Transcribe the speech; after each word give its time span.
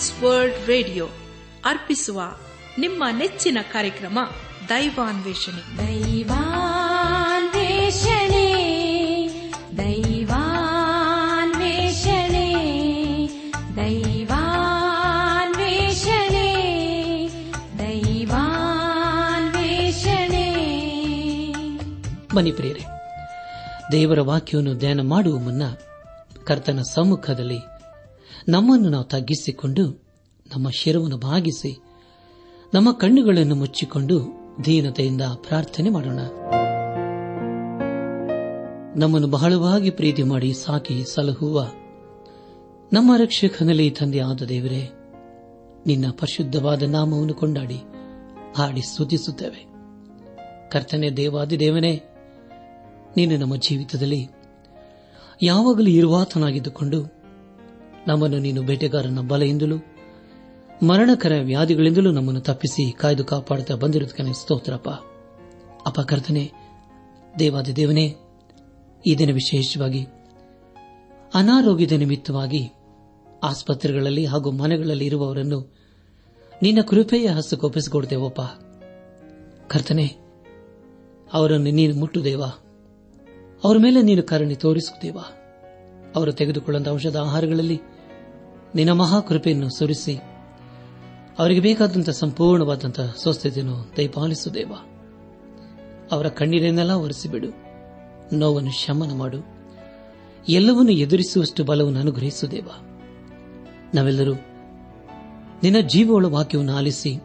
Trans 0.00 0.22
World 0.22 0.66
radio 0.66 1.06
ಅರ್ಪಿಸುವ 1.64 2.20
ನಿಮ್ಮ 2.78 3.04
ನೆಚ್ಚಿನ 3.18 3.58
ಕಾರ್ಯಕ್ರಮ 3.72 4.18
ದೈವಾನ್ವೇಷಣೆ. 4.68 5.76
ದೈವಾನ್ವೇಷಣೆ 5.76 6.54
ದೈವಾನ್ವೇಷಣೆ 9.76 10.56
ದೈವಾನ್ವೇಷಣೆ 13.76 14.46
ದೈವಾನ್ವೇಷಣೆ. 17.78 18.80
ದೇವರ 23.92 24.20
ವಾಕ್ಯವನ್ನು 24.20 24.74
ಧ್ಯಾನ 24.74 25.00
ಮಾಡುವ 25.02 25.38
ಮುನ್ನ 25.38 25.62
ಕರ್ತನ 26.44 26.82
ಸಮ್ಮುಖದಲ್ಲಿ 26.82 27.79
ನಮ್ಮನ್ನು 28.48 28.88
ನಾವು 28.88 29.04
ತಗ್ಗಿಸಿಕೊಂಡು, 29.04 30.02
ನಮ್ಮ 30.54 30.70
ಶಿರವನ್ನು 30.70 31.18
ಭಾಗಿಸಿ 31.18 31.82
ನಮ್ಮ 32.74 32.92
ಕಣ್ಣುಗಳನ್ನು 32.92 33.54
ಮುಚ್ಚಿಕೊಂಡು 33.54 34.20
ದೀನತೆಯಿಂದ 34.64 35.22
ಪ್ರಾರ್ಥನೆ 35.22 35.90
ಮಾಡೋಣ. 35.90 36.18
ನಮ್ಮನ್ನು 38.96 39.28
ಬಹಳವಾಗಿ 39.28 39.90
ಪ್ರೀತಿ 39.90 40.22
ಮಾಡಿ 40.22 40.52
ಸಾಕಿ 40.52 41.04
ಸಲಹುವ 41.04 41.66
ನಮ್ಮ 42.92 43.16
ರಕ್ಷಕನಲ್ಲಿ 43.16 43.90
ತಂದೆ 43.90 44.20
ಆದ 44.20 44.42
ದೇವರೇ, 44.42 44.90
ನಿನ್ನ 45.86 46.10
ಪರಿಶುದ್ಧವಾದ 46.10 46.82
ನಾಮವನ್ನು 46.82 47.34
ಕೊಂಡಾಡಿ, 47.34 47.78
ಹಾಡಿ 48.56 48.80
ಸ್ತುತಿಸುತ್ತೇವೆ. 48.80 49.66
ಕರ್ತನೆ 50.70 51.10
ದೇವಾದಿದೇವನೇ, 51.10 52.02
ನೀನು 53.16 53.36
ನಮ್ಮ 53.36 53.56
ಜೀವಿತದಲ್ಲಿ 53.56 54.28
ಯಾವಾಗಲೂ 55.42 55.90
ಇರುವಾತನಾಗಿದ್ದುಕೊಂಡು 55.90 57.19
ನಮ್ಮನ್ನು 58.06 58.38
ನೀನು 58.38 58.62
ಬೇಟೆಗಾರನ 58.62 59.20
ಬಲೆಯಿಂದಲೂ, 59.28 59.76
ಮರಣಕರ 60.82 61.32
ವ್ಯಾಧಿಗಳಿಂದಲೂ 61.42 62.10
ನಮ್ಮನ್ನು 62.10 62.40
ತಪ್ಪಿಸಿ 62.40 62.92
ಕಾಯ್ದು 62.92 63.24
ಕಾಪಾಡುತ್ತಾ 63.24 63.74
ಬಂದಿರುವುದಕ್ಕೆ 63.74 64.32
ಸ್ತೋತ್ರಪ್ಪ. 64.32 64.88
ಅಪಕರ್ತನೆ 65.86 66.44
ಕರ್ತನೆ, 66.44 66.44
ದೇವಾದಿ 67.38 67.76
ದೇವನೇ, 67.76 68.14
ಈ 69.06 69.14
ದಿನ 69.18 69.32
ವಿಶೇಷವಾಗಿ 69.32 70.02
ಅನಾರೋಗ್ಯದ 71.34 71.92
ನಿಮಿತ್ತವಾಗಿ 71.92 72.70
ಆಸ್ಪತ್ರೆಗಳಲ್ಲಿ 73.42 74.24
ಹಾಗೂ 74.26 74.50
ಮನೆಗಳಲ್ಲಿ 74.50 75.06
ಇರುವವರನ್ನು 75.06 75.60
ನಿನ್ನ 76.62 76.80
ಕೃಪೆಯ 76.80 77.26
ಹಸ್ತಕ್ಕೊಪ್ಪಿಸಿಕೊಡ್ತೇವಪ್ಪ 77.28 78.40
ಕರ್ತನೆ, 79.68 80.06
ಅವರನ್ನು 81.32 81.70
ನೀನು 81.70 81.94
ಮುಟ್ಟುದೇವಾ. 81.94 82.50
ಅವರ 83.64 83.76
ಮೇಲೆ 83.78 84.02
ನೀನು 84.02 84.22
ಕರುಣೆ 84.22 84.54
ತೋರಿಸುತ್ತೇವಾ. 84.54 85.39
ಅವರು 86.16 86.32
ತೆಗೆದುಕೊಳ್ಳುವ 86.32 86.92
ಔಷಧ 86.92 87.16
ಆಹಾರಗಳಲ್ಲಿ 87.16 87.80
ನಿನ್ನ 88.74 88.90
ಮಹಾಕೃಪೆಯನ್ನು 88.90 89.78
ಸುರಿಸಿ, 89.78 90.14
ಅವರಿಗೆ 91.38 91.60
ಬೇಕಾದಂತಹ 91.60 92.12
ಸಂಪೂರ್ಣವಾದಂತಹ 92.12 93.14
ಸ್ವಸ್ಥತೆಯನ್ನು 93.22 93.94
ದಯಪಾಲಿಸುದೇವ 93.96 94.72
ಅವರ 96.12 96.28
ಕಣ್ಣೀರನ್ನೆಲ್ಲ 96.28 96.90
ಒರೆಸಿಬಿಡು, 96.90 97.48
ನೋವನ್ನು 98.36 98.70
ಶಮನ 98.70 99.12
ಮಾಡು, 99.12 99.38
ಎಲ್ಲವನ್ನೂ 100.48 100.92
ಎದುರಿಸುವಷ್ಟು 100.92 101.64
ಬಲವನ್ನು 101.64 102.00
ಅನುಗ್ರಹಿಸುದೇವ 102.00 102.68
ನಾವೆಲ್ಲರೂ 103.94 104.34
ನಿನ್ನ 105.62 105.80
ಜೀವಗಳ 105.80 106.26
ವಾಕ್ಯವನ್ನು 106.26 106.76
ಆಲಿಸಿ, 106.76 107.20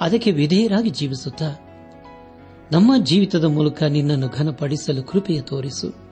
ಅದಕ್ಕೆ 0.00 0.30
ವಿಧೇಯರಾಗಿ 0.30 0.90
ಜೀವಿಸುತ್ತಾ, 0.90 1.54
ನಮ್ಮ 2.72 2.92
ಜೀವಿತದ 2.96 3.44
ಮೂಲಕ 3.44 3.82
ನಿನ್ನನ್ನು 3.82 4.28
ಘನಪಡಿಸಲು 4.28 5.02
ಕೃಪೆಯ 5.02 5.40
ತೋರಿಸು. 5.40 6.03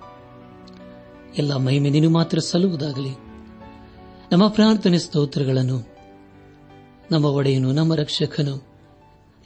ಎಲ್ಲ 1.38 1.56
ಮಹಿಮೆ 1.56 1.91
ನೀನು 1.91 2.11
ಮಾತ್ರ 2.11 2.38
ಸಲ್ಲುವುದಾಗಲಿ. 2.38 3.11
ನಮ್ಮ 4.33 4.48
ಪ್ರಾರ್ಥನೆ 4.48 4.98
ಸ್ತೋತ್ರಗಳನ್ನು, 4.98 5.88
ನಮ್ಮ 7.11 7.25
ಒಡೆಯನು, 7.25 7.72
ನಮ್ಮ 7.72 7.94
ರಕ್ಷಕನು, 7.94 8.66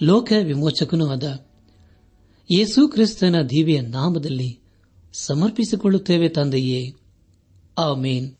ಲೋಕ 0.02 0.32
ವಿಮೋಚಕನೂ 0.44 1.08
ಆದ 1.08 1.46
ಯೇಸು 2.50 2.88
ಕ್ರಿಸ್ತನ 2.88 3.42
ದಿವ್ಯ 3.50 3.80
ನಾಮದಲ್ಲಿ 3.80 4.60
ಸಮರ್ಪಿಸಿಕೊಳ್ಳುತ್ತೇವೆ 5.12 6.28
ತಂದೆಯೇ. 6.28 6.94
ಆಮೇನ್. 7.78 8.35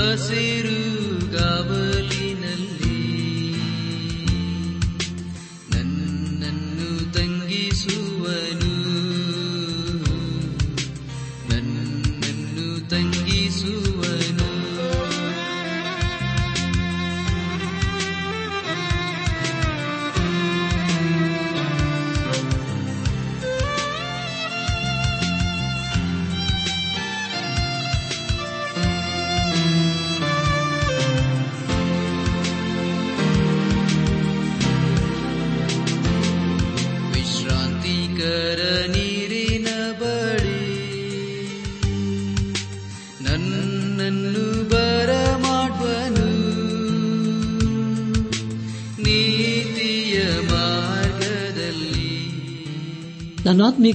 ಹಸಿರು 0.00 0.78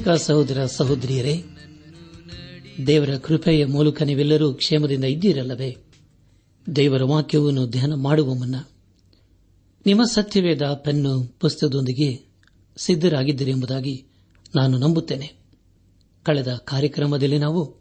ನನ್ನಾತ್ಮೀಕ 0.06 0.26
ಸಹೋದರ 0.26 0.66
ಸಹೋದರಿಯರೇ, 0.66 1.44
ದೇವರ 2.86 3.16
ಕೃಪೆಯ 3.16 3.66
ಮೂಲಕ 3.66 4.02
ನೀವೆಲ್ಲರೂ 4.02 4.54
ಕ್ಷೇಮದಿಂದ 4.54 5.04
ಇದ್ದೀರಲ್ಲವೇ? 5.04 5.76
ದೇವರ 6.76 7.02
ವಾಕ್ಯವನ್ನು 7.02 7.66
ಧ್ಯಾನ 7.66 7.94
ಮಾಡುವ 7.94 8.34
ಮುನ್ನ 8.34 8.54
ನಿಮ್ಮ 9.86 10.04
ಸತ್ಯವೇದ 10.04 10.62
ಪೆನ್ನು 10.62 11.22
ಪುಸ್ತಕದೊಂದಿಗೆ 11.40 12.20
ಸಿದ್ದರಾಗಿದ್ದೀರಿ 12.76 13.50
ಎಂಬುದಾಗಿ 13.50 14.06
ನಾನು 14.54 14.78
ನಂಬುತ್ತೇನೆ. 14.78 15.32
ಕಳೆದ 16.24 16.54
ಕಾರ್ಯಕ್ರಮದಲ್ಲಿ 16.54 17.38
ನಾವು 17.38 17.76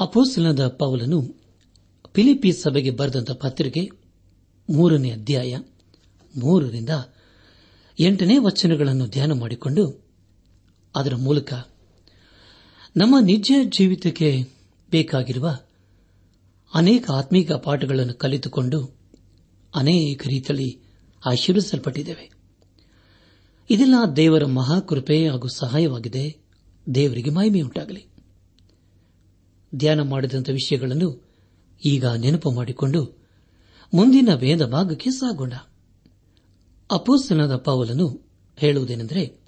ಅಪೋಸ್ತಲದ 0.00 0.66
ಪೌಲನು 0.68 1.22
ಫಿಲಿಪೀಸ್ 2.14 2.62
ಸಭೆಗೆ 2.62 2.90
ಬರೆದಂತ 2.90 3.30
ಪತ್ರಿಕೆ 3.30 3.90
ಮೂರನೇ 4.70 5.10
ಅಧ್ಯಾಯ 5.10 5.56
ಮೂರರಿಂದ 6.36 6.90
ಎಂಟನೇ 8.00 8.38
ವಚನಗಳನ್ನು 8.38 9.06
ಧ್ಯಾನ 9.06 9.32
ಮಾಡಿಕೊಂಡು 9.32 10.03
ಅದರ 10.96 11.14
ಮೂಲಕ 11.14 11.52
ನಮ್ಮ 12.96 13.16
ನಿಜ 13.20 13.52
ಜೀವಿತಕ್ಕೆ 13.64 14.44
ಬೇಕಾಗಿರುವ 14.90 15.58
ಅನೇಕ 16.74 17.10
ಆತ್ಮೀಕ 17.10 17.52
ಪಾಠಗಳನ್ನು 17.52 18.14
ಕಲಿತುಕೊಂಡು 18.14 18.96
ಅನೇಕ 19.74 20.26
ರೀತಿಯಲ್ಲಿ 20.26 20.80
ಆಶೀರ್ವಿಸಲ್ಪಟ್ಟಿದ್ದೇವೆ. 21.26 22.30
ಇದೆಲ್ಲ 23.70 23.94
ದೇವರ 24.16 24.44
ಮಹಾಕೃಪೆ 24.44 25.28
ಹಾಗೂ 25.28 25.48
ಸಹಾಯವಾಗಿದೆ. 25.48 26.38
ದೇವರಿಗೆ 26.94 27.30
ಮಹಿಮೆಯುಂಟಾಗಲಿ. 27.30 28.06
ಧ್ಯಾನ 29.74 30.00
ಮಾಡಿದಂಥ 30.00 30.50
ವಿಷಯಗಳನ್ನು 30.50 31.32
ಈಗ 31.84 32.06
ನೆನಪು 32.06 32.50
ಮಾಡಿಕೊಂಡು 32.50 33.24
ಮುಂದಿನ 33.94 34.28
ವೇದ 34.34 34.64
ಭಾಗಕ್ಕೆ 34.64 35.10
ಸಾಗೋಣ. 35.10 35.52
ಅಪೋಸ್ತನದ 36.90 37.56
ಪಾವಲನ್ನು 37.56 38.28
ಹೇಳುವುದೇನೆಂದರೆ 38.56 39.43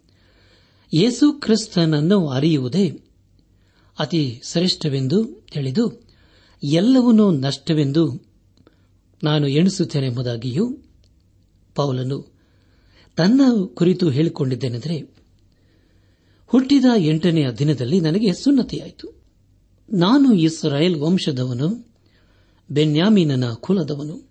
ಯೇಸು 0.94 1.32
ಕ್ರಿಸ್ತನನ್ನು 1.32 2.28
ಅರಿಯುವುದೇ 2.28 3.02
ಅತಿ 3.98 4.42
ಶ್ರೇಷ್ಠವೆಂದು 4.44 5.24
ತಿಳಿದು, 5.24 6.02
ಎಲ್ಲವನ್ನೂ 6.64 7.30
ನಷ್ಟವೆಂದು 7.30 8.26
ನಾನು 9.22 9.48
ಎಣಿಸುತ್ತೇನೆ 9.48 10.06
ಎಂಬುದಾಗಿಯೂ 10.06 10.78
ಪೌಲನು 11.74 12.32
ತನ್ನ 13.16 13.40
ಕುರಿತು 13.74 14.10
ಹೇಳಿಕೊಂಡಿದ್ದೇನೆಂದರೆ, 14.10 15.14
ಹುಟ್ಟಿದ 16.46 16.84
ಎಂಟನೆಯ 16.98 17.50
ದಿನದಲ್ಲಿ 17.50 18.00
ನನಗೆ 18.00 18.32
ಸುನ್ನತಿಯಾಯಿತು. 18.32 19.22
ನಾನು 19.92 20.32
ಇಸ್ರಾಯೇಲ್ 20.32 21.00
ವಂಶದವನು, 21.00 21.96
ಬೆನ್ಯಾಮೀನನ 22.70 23.52
ಕುಲದವನು, 23.52 24.30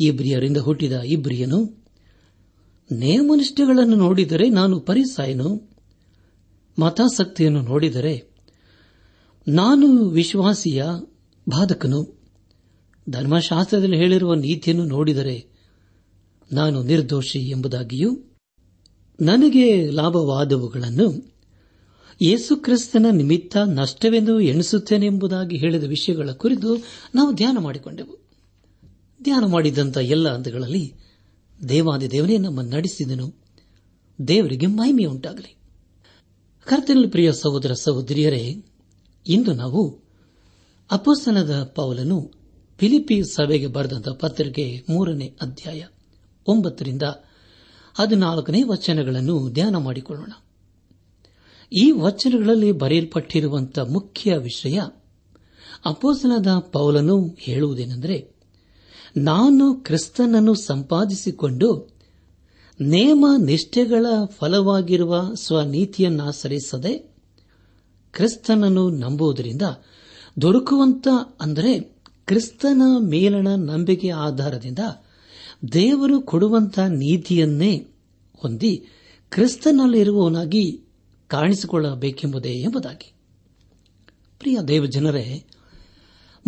ಇಬ್ರಿಯರಿಂದ 0.00 0.56
ಹುಟ್ಟಿದ 0.56 0.92
ಇಬ್ರಿಯನು 0.92 1.87
ನೇಮನಿಷ್ಠೆಗಳನ್ನು 2.92 3.96
ನೋಡಿದರೆ 3.96 4.48
ನಾನು 4.48 4.80
ಪರಿಸಾಯನು. 4.80 5.70
ಮತಾಸಕ್ತಿಯನ್ನು 6.78 7.62
ನೋಡಿದರೆ 7.62 8.28
ನಾನು 9.48 10.08
ವಿಶ್ವಾಸಿಯ 10.08 10.84
ಬಾಧಕನು. 11.48 12.18
ಧರ್ಮಶಾಸ್ತ್ರದಲ್ಲಿ 13.10 13.96
ಹೇಳಿರುವ 13.96 14.34
ನೀತಿಯನ್ನು 14.34 14.84
ನೋಡಿದರೆ 14.84 15.46
ನಾನು 16.52 16.82
ನಿರ್ದೋಷಿ 16.82 17.38
ಎಂಬುದಾಗಿಯೂ, 17.38 18.18
ನನಗೆ 19.20 19.90
ಲಾಭವಾದವುಗಳನ್ನು 19.90 21.38
ಯೇಸುಕ್ರಿಸ್ತನ 22.22 23.06
ನಿಮಿತ್ತ 23.12 23.56
ನಷ್ಟವೆಂದು 23.56 24.40
ಎಣಿಸುತ್ತೇನೆ 24.40 25.06
ಎಂಬುದಾಗಿ 25.06 25.56
ಹೇಳಿದ 25.56 25.84
ವಿಷಯಗಳ 25.84 26.30
ಕುರಿತು 26.30 26.76
ನಾವು 27.14 27.34
ಧ್ಯಾನ 27.34 27.58
ಮಾಡಿಕೊಂಡೆವು. 27.58 28.18
ಧ್ಯಾನ 29.22 29.44
ಮಾಡಿದಂಥ 29.44 29.98
ಎಲ್ಲ 29.98 30.34
ಹಂತಗಳಲ್ಲಿ 30.34 30.94
ದೇವಾದಿ 31.68 32.10
ದೇವನೇ 32.10 32.38
ನಮ್ಮನ್ನು 32.38 32.76
ನಡೆಸಿದನು. 32.76 33.34
ದೇವರಿಗೆ 34.28 34.66
ಮಹಿಮೆಯುಂಟಾಗಲಿ 34.66 35.56
ಕರ್ತನಲ್ಲಿ 36.64 37.08
ಪ್ರಿಯ 37.08 37.32
ಸಹೋದರ 37.32 37.72
ಸಹೋದರಿಯರೇ, 37.72 38.64
ಇಂದು 39.26 39.52
ನಾವು 39.52 40.00
ಅಪೋಸ್ತನದ 40.90 41.62
ಪೌಲನು 41.62 42.32
ಫಿಲಿಪಿ 42.78 43.22
ಸಭೆಗೆ 43.22 43.66
ಬರೆದಂತಹ 43.66 44.12
ಪತ್ರಿಕೆ 44.12 44.84
ಮೂರನೇ 44.90 45.34
ಅಧ್ಯಾಯ 45.40 45.86
ಒಂಬತ್ತರಿಂದ 46.46 47.02
ಹದಿನಾಲ್ಕನೇ 47.94 48.62
ವಚನಗಳನ್ನು 48.62 49.50
ಧ್ಯಾನ 49.50 49.76
ಮಾಡಿಕೊಳ್ಳೋಣ. 49.76 50.32
ಈ 51.72 51.90
ವಚನಗಳಲ್ಲಿ 51.90 52.72
ಬರೆಯಲ್ಪಟ್ಟಿರುವಂತಹ 52.72 53.82
ಮುಖ್ಯ 53.82 54.36
ವಿಷಯ 54.36 54.80
ಅಪೋಸನದ 55.84 56.58
ಪೌಲನು 56.58 57.36
ಹೇಳುವುದೇನೆಂದರೆ 57.38 58.37
ನಾನು 59.16 59.74
ಕ್ರಿಸ್ತನನ್ನು 59.74 60.54
ಸಂಪಾದಿಸಿಕೊಂಡು 60.54 61.98
ನೇಮ 62.80 63.26
ನಿಷ್ಠೆಗಳ 63.38 64.06
ಫಲವಾಗಿರುವ 64.26 65.34
ಸ್ವನೀತಿಯನ್ನಾಸರಿಸದೆ 65.34 66.98
ಕ್ರಿಸ್ತನನ್ನು 68.12 68.90
ನಂಬುವುದರಿಂದ 68.90 69.62
ದೊರಕುವಂತ 70.42 71.08
ಅಂದರೆ 71.40 71.78
ಕ್ರಿಸ್ತನ 72.26 72.82
ಮೇಲಣ 72.98 73.48
ನಂಬಿಕೆ 73.48 74.10
ಆಧಾರದಿಂದ 74.10 74.78
ದೇವರು 75.72 76.20
ಕೊಡುವಂತ 76.20 76.78
ನೀತಿಯನ್ನೇ 76.78 77.86
ಹೊಂದಿ 78.36 78.84
ಕ್ರಿಸ್ತನಲ್ಲಿರುವವನಾಗಿ 79.30 80.84
ಕಾಣಿಸಿಕೊಳ್ಳಬೇಕೆಂಬುದೇ 81.28 82.48
ಎಂಬುದಾಗಿ. 82.48 83.12
ಪ್ರಿಯ 84.38 84.58
ದೇವಜನರೇ 84.68 85.44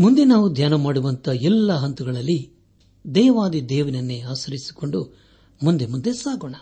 ಮುಂದೆ 0.01 0.25
ನಾವು 0.25 0.53
ಧ್ಯಾನ 0.53 0.75
ಮಾಡುವಂತಹ 0.75 1.33
ಎಲ್ಲ 1.33 1.73
ಹಂತಗಳಲ್ಲಿ 1.73 2.53
ದೇವಾದಿ 3.15 3.69
ದೇವನನ್ನೇ 3.69 4.21
ಆಸರಿಸಿಕೊಂಡು 4.21 5.19
ಮುಂದೆ 5.65 5.87
ಮುಂದೆ 5.87 6.13
ಸಾಗೋಣ. 6.13 6.55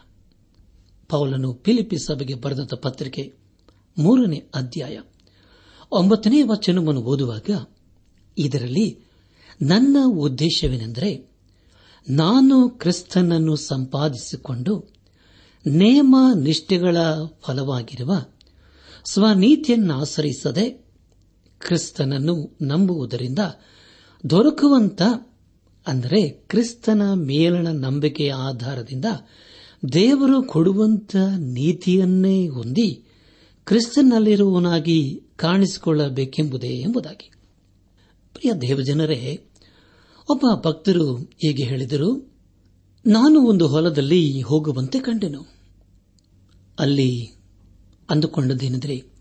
ಪೌಲನು 1.08 1.61
ಫಿಲಿಪಿ 1.64 1.99
ಸಭೆಗೆ 1.99 2.35
ಬರೆದಂತ 2.35 2.75
ಪತ್ರಿಕೆ 2.75 3.35
ಮೂರನೇ 3.99 4.37
ಅಧ್ಯಾಯ 4.55 4.99
ಒಂಬತ್ತನೇ 5.93 6.43
ವಚನವನ್ನು 6.43 7.00
ಓದುವಾಗ 7.00 7.67
ಇದರಲ್ಲಿ 8.38 9.00
ನನ್ನ 9.62 9.96
ಉದ್ದೇಶವೇನೆಂದರೆ 10.06 11.31
ನಾನು 12.11 12.69
ಕ್ರಿಸ್ತನನ್ನು 12.69 13.56
ಸಂಪಾದಿಸಿಕೊಂಡು 13.56 14.94
ನೇಮ 15.67 16.17
ನಿಷ್ಠೆಗಳ 16.37 16.96
ಫಲವಾಗಿರುವ 17.43 18.25
ಸ್ವನೀತಿಯನ್ನಾಶ್ರಯಿಸದೆ 19.11 20.88
ಕ್ರಿಸ್ತನನ್ನು 21.61 22.57
ನಂಬುವುದರಿಂದ 22.63 23.39
ದೊರಕುವಂತ, 24.31 25.03
ಅಂದರೆ 25.87 26.29
ಕ್ರಿಸ್ತನ 26.29 27.03
ಮೇಲಣ 27.15 27.67
ನಂಬಿಕೆಯ 27.67 28.33
ಆಧಾರದಿಂದ 28.33 29.05
ದೇವರು 29.93 30.43
ಕೊಡುವಂತ 30.43 31.17
ನೀತಿಯನ್ನೇ 31.39 32.49
ಹೊಂದಿ 32.49 33.05
ಕ್ರಿಸ್ತನಲ್ಲಿರುವವನಾಗಿ 33.65 35.23
ಕಾಣಿಸಿಕೊಳ್ಳಬೇಕೆಂಬುದೇ 35.37 36.67
ಎಂಬುದಾಗಿ. 36.67 37.31
ಪ್ರಿಯ 38.35 38.53
ದೇವಜನರೇ, 38.53 39.49
ಒಬ್ಬ 40.31 40.69
ಭಕ್ತರು 40.69 41.17
ಹೀಗೆ 41.17 41.65
ಹೇಳಿದರು, 41.65 42.35
ನಾನು 43.07 43.41
ಒಂದು 43.41 43.67
ಹೊಲದಲ್ಲಿ 43.67 44.43
ಹೋಗುವಂತೆ 44.43 44.99
ಕಂಡೆನು. 44.99 45.43
ಅಲ್ಲಿ 46.79 47.33
ಅಂದುಕೊಂಡದ್ದೇನೆಂದರೆ 48.11 49.18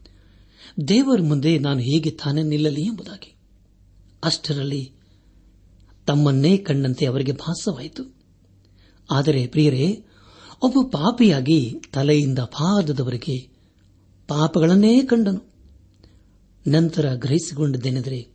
ದೇವರ 0.87 1.21
ಮುಂದೆ 1.21 1.59
ನಾನು 1.59 1.79
ಹೇಗೆ 1.79 2.11
ತಾನೇ 2.11 2.43
ನಿಲ್ಲಲಿ 2.43 2.81
ಎಂಬುದಾಗಿ. 2.81 3.35
ಅಷ್ಟರಲ್ಲಿ 4.23 4.91
ತಮ್ಮನ್ನೇ 6.07 6.57
ಕಂಡಂತೆ 6.57 7.05
ಅವರಿಗೆ 7.05 7.31
ಭಾಸವಾಯಿತು. 7.31 8.15
ಆದರೆ 9.11 9.47
ಪ್ರಿಯರೇ, 9.47 10.05
ಒಬ್ಬ 10.61 10.81
ಪಾಪಿಯಾಗಿ 10.81 11.75
ತಲೆಯಿಂದ 11.93 12.39
ಪಾದದವರೆಗೆ 12.39 13.49
ಪಾಪಗಳನ್ನೇ 14.27 15.01
ಕಂಡನು. 15.01 15.53
ನಂತರ 16.67 17.13
ಗ್ರಹಿಸಿಕೊಂಡಿದ್ದೇನೆಂದರೆ, 17.15 18.27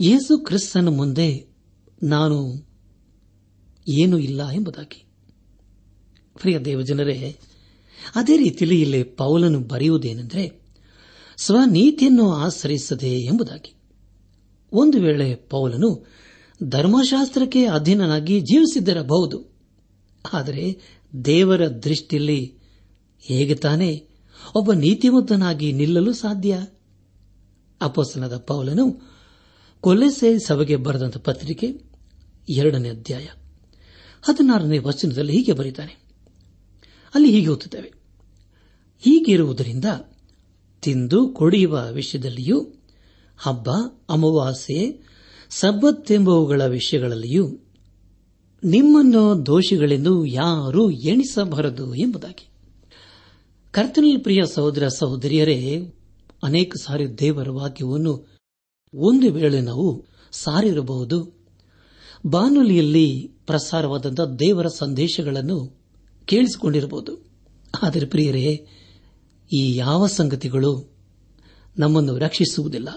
ಯೇಸು 0.00 0.38
ಕ್ರಿಸ್ತನ 0.38 0.88
ಮುಂದೆ 0.88 1.46
ನಾನು 2.02 2.66
ಏನೂ 3.88 4.18
ಇಲ್ಲ 4.18 4.48
ಎಂಬುದಾಗಿ. 4.48 5.04
ಪ್ರಿಯ 6.40 6.58
ದೇವಜನರೇ, 6.58 7.38
ಅದೇ 8.14 8.36
ರೀತಿಯಲ್ಲಿ 8.36 8.80
ಇಲ್ಲಿ 8.80 9.02
ಪೌಲನು 9.02 9.60
ಬರೆಯುವುದೇನೆಂದರೆ 9.60 10.67
ಸ್ವನೀತಿಯನ್ನು 11.38 12.26
ಆಶ್ರಯಿಸದೆ 12.34 13.12
ಎಂಬುದಾಗಿ. 13.22 13.72
ಒಂದು 14.72 14.96
ವೇಳೆ 15.00 15.34
ಪೌಲನು 15.50 15.90
ಧರ್ಮಶಾಸ್ತ್ರಕ್ಕೆ 16.60 17.60
ಅಧೀನನಾಗಿ 17.66 18.36
ಜೀವಿಸಿದ್ದಿರಬಹುದು, 18.40 19.38
ಆದರೆ 20.32 20.64
ದೇವರ 21.24 21.68
ದೃಷ್ಟಿಯಲ್ಲಿ 21.68 22.40
ಹೇಗೆ 23.22 23.54
ತಾನೇ 23.54 23.90
ಒಬ್ಬ 24.56 24.72
ನೀತಿವಂತನಾಗಿ 24.72 25.68
ನಿಲ್ಲಲು 25.72 26.12
ಸಾಧ್ಯ? 26.12 26.54
ಅಪೋಸನದ 27.80 28.36
ಪೌಲನು 28.36 28.86
ಕೊಲೆಸೆ 29.84 30.30
ಸಭೆಗೆ 30.38 30.76
ಬರೆದಂತ 30.76 31.18
ಪತ್ರಿಕೆ 31.18 31.68
ಎರಡನೇ 32.48 32.88
ಅಧ್ಯಾಯ 32.88 33.26
ಹದಿನಾರನೇ 34.22 34.78
ವಚನದಲ್ಲಿ 34.78 35.32
ಹೀಗೆ 35.32 35.52
ಬರೀತಾನೆ. 35.52 35.94
ಅಲ್ಲಿ 37.14 37.28
ಹೀಗೆ 37.30 37.48
ಓದುತ್ತೇವೆ, 37.48 37.90
ಹೀಗಿರುವುದರಿಂದ 39.02 39.84
ತಿಂದು 40.82 41.28
ಕುಡಿಯುವ 41.28 41.86
ವಿಷಯದಲ್ಲಿಯೂ, 41.92 42.72
ಹಬ್ಬ, 43.38 43.68
ಅಮಾವಾಸ್ಯೆ, 44.08 45.00
ಸಬ್ಬತ್ತೆಂಬವುಗಳ 45.50 46.66
ವಿಷಯಗಳಲ್ಲಿಯೂ 46.66 47.58
ನಿಮ್ಮನ್ನು 48.64 49.46
ದೋಷಿಗಳೆಂದು 49.46 50.26
ಯಾರೂ 50.26 50.90
ಎಣಿಸಬಾರದು 50.90 51.94
ಎಂಬುದಾಗಿ. 51.94 52.48
ಕರ್ತನಲ್ಲಿ 53.70 54.16
ಪ್ರಿಯ 54.16 54.46
ಸಹೋದರ 54.46 54.88
ಸಹೋದರಿಯರೇ, 54.88 55.94
ಅನೇಕ 56.42 56.74
ಸಾರಿ 56.82 57.18
ದೇವರ 57.18 57.50
ವಾಕ್ಯವನ್ನು 57.50 58.38
ಒಂದು 58.94 59.32
ವೇಳೆ 59.32 59.60
ನಾವು 59.60 60.06
ಸಾರಿರಬಹುದು. 60.32 61.38
ಬಾನುಲಿಯಲ್ಲಿ 62.26 63.32
ಪ್ರಸಾರವಾದಂತಹ 63.46 64.24
ದೇವರ 64.24 64.66
ಸಂದೇಶಗಳನ್ನು 64.66 65.78
ಕೇಳಿಸಿಕೊಂಡಿರಬಹುದು. 66.24 67.26
ಆದರೆ 67.82 68.06
ಪ್ರಿಯರೇ 68.06 68.66
ಈ 69.52 69.76
ಯಾವ 69.76 70.06
ಸಂಗತಿಗಳು 70.06 70.96
ನಮ್ಮನ್ನು 71.78 72.18
ರಕ್ಷಿಸುವುದಿಲ್ಲ. 72.18 72.88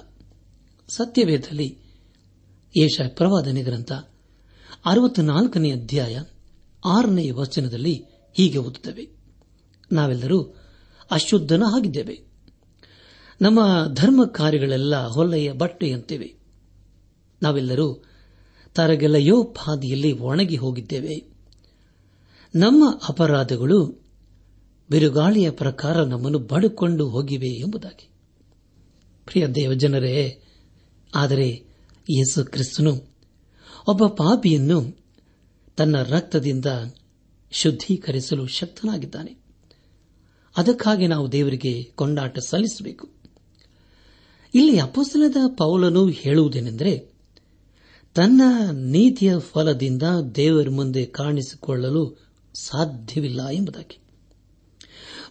ಸತ್ಯವೇದದಲ್ಲಿ 0.90 1.78
ಏಷ 2.78 3.02
ಪ್ರವಾದನೆ 3.08 3.64
ಗ್ರಂಥ 3.64 3.92
ಅರವತ್ನಾಲ್ಕನೇ 4.86 5.72
ಅಧ್ಯಾಯ 5.72 6.24
ಆರನೇ 6.86 7.32
ವಚನದಲ್ಲಿ 7.32 8.06
ಹೀಗೆ 8.34 8.58
ಓದುತ್ತವೆ. 8.58 9.10
ನಾವೆಲ್ಲರೂ 9.92 10.44
ಅಶುದ್ಧನ 11.12 11.64
ಆಗಿದ್ದೇವೆ. 11.76 12.22
ನಮ್ಮ 13.42 13.60
ಧರ್ಮ 13.94 14.26
ಕಾರ್ಯಗಳೆಲ್ಲ 14.26 15.08
ಹೊಲ್ಲೆಯ 15.08 15.52
ಬಟ್ಟೆಯಂತಿವೆ. 15.52 16.36
ನಾವೆಲ್ಲರೂ 17.44 18.04
ತರಗೆಲೆಯೋಪಾದಿಯಲ್ಲಿ 18.76 20.12
ಒಣಗಿ 20.12 20.56
ಹೋಗಿದ್ದೇವೆ. 20.56 21.32
ನಮ್ಮ 22.56 23.00
ಅಪರಾಧಗಳು 23.10 24.02
ಬಿರುಗಾಳಿಯ 24.92 25.52
ಪ್ರಕಾರ 25.52 26.04
ನಮ್ಮನ್ನು 26.04 26.40
ಬಡುಕೊಂಡು 26.40 27.10
ಹೋಗಿವೆ 27.10 27.50
ಎಂಬುದಾಗಿ. 27.50 28.10
ಪ್ರಿಯ 29.26 29.48
ದೇವಜನರೇ, 29.48 30.42
ಆದರೆ 31.16 31.64
ಯೇಸು 32.10 32.46
ಕ್ರಿಸ್ತನು 32.46 33.08
ಒಬ್ಬ 33.88 34.08
ಪಾಪಿಯನ್ನು 34.08 34.98
ತನ್ನ 35.78 36.02
ರಕ್ತದಿಂದ 36.04 36.66
ಶುದ್ಧೀಕರಿಸಲು 37.52 38.48
ಶಕ್ತನಾಗಿದ್ದಾನೆ. 38.48 39.38
ಅದಕ್ಕಾಗಿ 40.58 41.08
ನಾವು 41.08 41.32
ದೇವರಿಗೆ 41.32 41.84
ಕೊಂಡಾಟ 41.84 42.40
ಸಲ್ಲಿಸಬೇಕು. 42.40 43.10
ಇಲ್ಲಿ 44.56 44.80
ಅಪೋಸಲದ 44.80 45.36
ಪೌಲನು 45.48 46.08
ಹೇಳುವುದೇನೆಂದರೆ, 46.08 47.12
ತನ್ನ 48.16 48.42
ನೀತಿಯ 48.72 49.40
ಫಲದಿಂದ 49.40 50.04
ದೇವರ 50.36 50.70
ಮುಂದೆ 50.70 51.06
ಕಾಣಿಸಿಕೊಳ್ಳಲು 51.06 52.26
ಸಾಧ್ಯವಿಲ್ಲ 52.54 53.48
ಎಂಬುದಾಗಿ. 53.48 54.01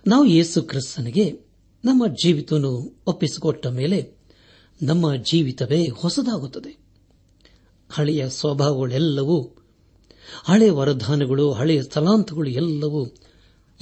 ನಾವು 0.07 0.25
ಯೇಸು 0.25 0.62
ಕ್ರಿಸ್ತನಿಗೆ 0.62 1.40
ನಮ್ಮ 1.85 2.07
ಜೀವಿತವನ್ನು 2.07 3.02
ಒಪ್ಪಿಸಿಕೊಟ್ಟ 3.07 3.66
ಮೇಲೆ 3.66 4.12
ನಮ್ಮ 4.83 5.16
ಜೀವಿತವೇ 5.16 5.88
ಹೊಸದಾಗುತ್ತದೆ. 5.88 6.78
ಹಳೆಯ 7.90 8.28
ಸ್ವಭಾವಗಳೆಲ್ಲವೂ 8.28 9.57
ಹಳೆಯ 10.45 10.71
ವರದಾನಗಳು, 10.71 11.52
ಹಳೆಯ 11.52 11.83
ಸ್ಥಳಾಂತಗಳು 11.83 12.49
ಎಲ್ಲವೂ 12.49 13.07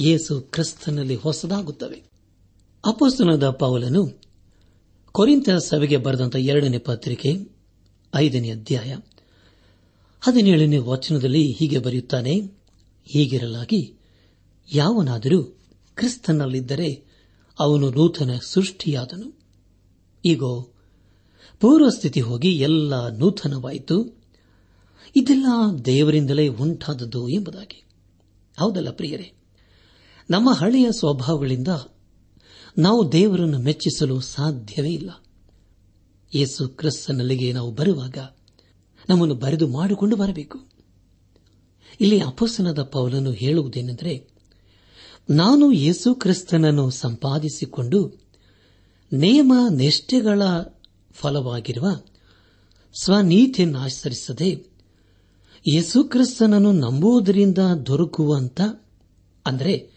ಯೇಸು 0.00 0.40
ಕ್ರಿಸ್ತನಲ್ಲಿ 0.40 1.14
ಹೊಸದಾಗುತ್ತವೆ. 1.14 2.02
ಅಪಸ್ತನದ 2.86 3.50
ಪೌಲನು 3.50 4.20
ಕೊರಿಂತ 5.12 5.50
ಸಭೆಗೆ 5.50 5.96
ಬರೆದಂತಹ 5.96 6.38
ಎರಡನೇ 6.38 6.78
ಪತ್ರಿಕೆ, 6.78 7.34
ಐದನೇ 8.16 8.50
ಅಧ್ಯಾಯ, 8.50 8.96
ಹದಿನೇಳನೇ 10.20 10.78
ವಚನದಲ್ಲಿ 10.78 11.52
ಹೀಗೆ 11.52 11.78
ಬರೆಯುತ್ತಾನೆ, 11.78 12.40
ಹೀಗಿರಲಾಗಿ, 13.04 13.94
ಯಾವನಾದರೂ 14.74 15.57
ಕ್ರಿಸ್ತನಲ್ಲಿದ್ದರೆ 15.98 17.04
ಅವನು 17.58 17.90
ನೂತನ 17.90 18.30
ಸೃಷ್ಟಿಯಾದನು. 18.42 19.38
ಈಗೋ, 20.24 20.72
ಪೂರ್ವಸ್ಥಿತಿ 21.60 22.20
ಹೋಗಿ 22.20 22.56
ಎಲ್ಲ 22.56 23.08
ನೂತನವಾಯಿತು. 23.08 24.22
ಇದೆಲ್ಲ 25.16 25.46
ದೇವರಿಂದಲೇ 25.84 26.48
ಉಂಟಾದದ್ದು 26.48 27.28
ಎಂಬುದಾಗಿ. 27.28 27.84
ಹೌದಲ್ಲ 28.58 28.90
ಪ್ರಿಯರೇ? 28.90 29.32
ನಮ್ಮ 30.30 30.50
ಹಳೆಯ 30.50 30.92
ಸ್ವಭಾವಗಳಿಂದ 30.92 31.68
ನಾವು 32.78 33.12
ದೇವರನ್ನು 33.12 33.58
ಮೆಚ್ಚಿಸಲು 33.58 34.20
ಸಾಧ್ಯವೇ 34.20 34.90
ಇಲ್ಲ. 34.90 35.10
ಯೇಸು 36.34 36.68
ಕ್ರಿಸ್ತನಲ್ಲಿಗೆ 36.68 37.52
ನಾವು 37.52 37.70
ಬರುವಾಗ 37.70 38.18
ನಮ್ಮನ್ನು 39.08 39.34
ಬರೆದು 39.34 39.68
ಮಾಡಿಕೊಂಡು 39.68 40.16
ಬರಬೇಕು. 40.16 40.58
ಇಲ್ಲಿ 42.00 42.20
ಅಪಸನದ 42.20 42.82
ಪೌಲನ್ನು 42.82 43.30
ಹೇಳುವುದೇನೆಂದರೆ 43.30 44.37
ನಾನು 45.30 45.72
ಯೇಸು 45.72 46.14
ಕ್ರಿಸ್ತನನ್ನು 46.14 46.90
ಸಂಪಾದಿಸಿಕೊಂಡು 46.90 48.08
ನೇಮ 49.12 49.52
ನಿಷ್ಠೆಗಳ 49.70 50.42
ಫಲವಾಗಿರುವ 51.12 51.86
ಸ್ವನೀತಿಯನ್ನು 53.02 53.78
ಆಚರಿಸದೆ 53.78 54.64
ಯೇಸು 55.74 56.04
ಕ್ರಿಸ್ತನನ್ನು 56.04 56.72
ನಂಬುವುದರಿಂದ 56.72 57.58
ದೊರಕುವಂತ, 57.58 58.60
ಅಂದರೆ 59.46 59.90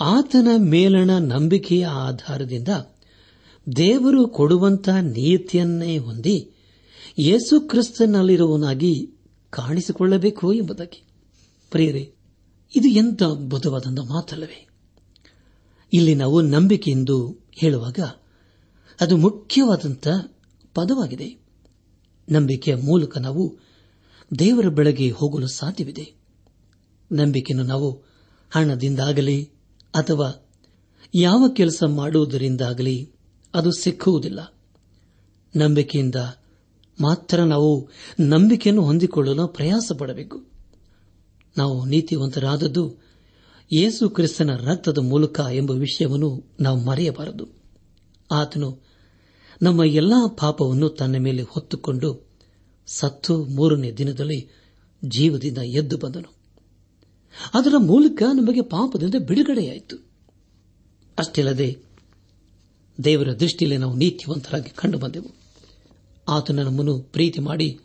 ಆತನ 0.00 0.48
ಮೇಲಣ 0.56 1.10
ನಂಬಿಕೆಯ 1.18 1.86
ಆಧಾರದಿಂದ 1.86 2.68
ದೇವರು 3.76 4.28
ಕೊಡುವಂತ 4.28 4.88
ನೀತಿಯನ್ನೇ 4.88 5.98
ಹೊಂದಿ 5.98 6.50
ಯೇಸು 7.18 7.60
ಕ್ರಿಸ್ತನಲ್ಲಿರುವನಾಗಿ 7.60 9.10
ಕಾಣಿಸಿಕೊಳ್ಳಬೇಕು 9.50 10.52
ಎಂಬುದಾಗಿ 10.52 11.04
ಪ್ರಿಯರೇ, 11.70 12.14
ಇದು 12.76 12.88
ಎಂಥ 12.88 13.22
ಬುದ್ಧವಾದಂಥ 13.22 13.98
ಮಾತಲ್ಲವೇ? 13.98 14.67
ಇಲ್ಲಿ 15.92 16.14
ನಾವು 16.14 16.40
ನಂಬಿಕೆ 16.40 16.90
ಎಂದು 16.90 17.38
ಹೇಳುವಾಗ 17.52 17.98
ಅದು 19.00 19.16
ಮುಖ್ಯವಾದಂಥ 19.16 20.08
ಪದವಾಗಿದೆ. 20.74 21.38
ನಂಬಿಕೆಯ 22.32 22.74
ಮೂಲಕ 22.74 23.18
ನಾವು 23.18 23.58
ದೇವರ 24.38 24.68
ಬೆಳಗ್ಗೆ 24.68 25.10
ಹೋಗಲು 25.10 25.46
ಸಾಧ್ಯವಿದೆ. 25.46 26.14
ನಂಬಿಕೆಯನ್ನು 27.12 27.66
ನಾವು 27.66 28.02
ಹಣದಿಂದಾಗಲಿ 28.50 29.44
ಅಥವಾ 29.94 30.46
ಯಾವ 31.14 31.48
ಕೆಲಸ 31.48 31.82
ಮಾಡುವುದರಿಂದಾಗಲಿ 31.86 33.12
ಅದು 33.54 33.72
ಸಿಕ್ಕುವುದಿಲ್ಲ. 33.72 34.54
ನಂಬಿಕೆಯಿಂದ 35.56 36.14
ಮಾತ್ರ 37.00 37.44
ನಾವು 37.44 37.90
ನಂಬಿಕೆಯನ್ನು 38.20 38.82
ಹೊಂದಿಕೊಳ್ಳಲು 38.82 39.48
ಪ್ರಯಾಸ 39.48 39.92
ಪಡಬೇಕು 39.98 40.44
ನಾವು 41.56 41.84
ನೀತಿವಂತರಾದದ್ದು 41.84 43.07
ಯೇಸು 43.72 44.10
ಕ್ರಿಸ್ತನ 44.10 44.56
ರಕ್ತದ 44.56 44.98
ಮೂಲಕ 44.98 45.40
ಎಂಬ 45.52 45.70
ವಿಷಯವನ್ನು 45.70 46.44
ನಾವು 46.60 46.80
ಮರೆಯಬಾರದು. 46.80 47.48
ಆತನು 48.30 48.78
ನಮ್ಮ 49.62 49.84
ಎಲ್ಲಾ 49.84 50.36
ಪಾಪವನ್ನು 50.40 50.88
ತನ್ನ 50.88 51.16
ಮೇಲೆ 51.16 51.42
ಹೊತ್ತುಕೊಂಡು 51.42 52.28
ಸತ್ತು 52.86 53.44
ಮೂರನೇ 53.44 53.92
ದಿನದಲ್ಲಿ 53.92 54.48
ಜೀವದಿಂದ 55.04 55.58
ಎದ್ದು 55.58 55.98
ಬಂದನು. 55.98 56.34
ಅದರ 57.54 57.74
ಮೂಲಕ 57.78 58.22
ನಮಗೆ 58.22 58.60
ಪಾಪದಿಂದ 58.60 59.14
ಬಿಡುಗಡೆಯಾಯಿತು. 59.18 59.96
ಅಷ್ಟಿಲ್ಲದೆ 61.18 61.76
ದೇವರ 63.04 63.38
ದೃಷ್ಟಿಯಲ್ಲಿ 63.40 63.78
ನಾವು 63.78 63.94
ನೀತಿವಂತರಾಗಿ 63.94 64.70
ಕಂಡು 64.70 64.98
ಬಂದೆವು. 64.98 65.36
ಆತನ 66.28 66.62
ನಮ್ಮನ್ನು 66.62 66.98
ಪ್ರೀತಿ 66.98 67.40
ಮಾಡಿ 67.40 67.80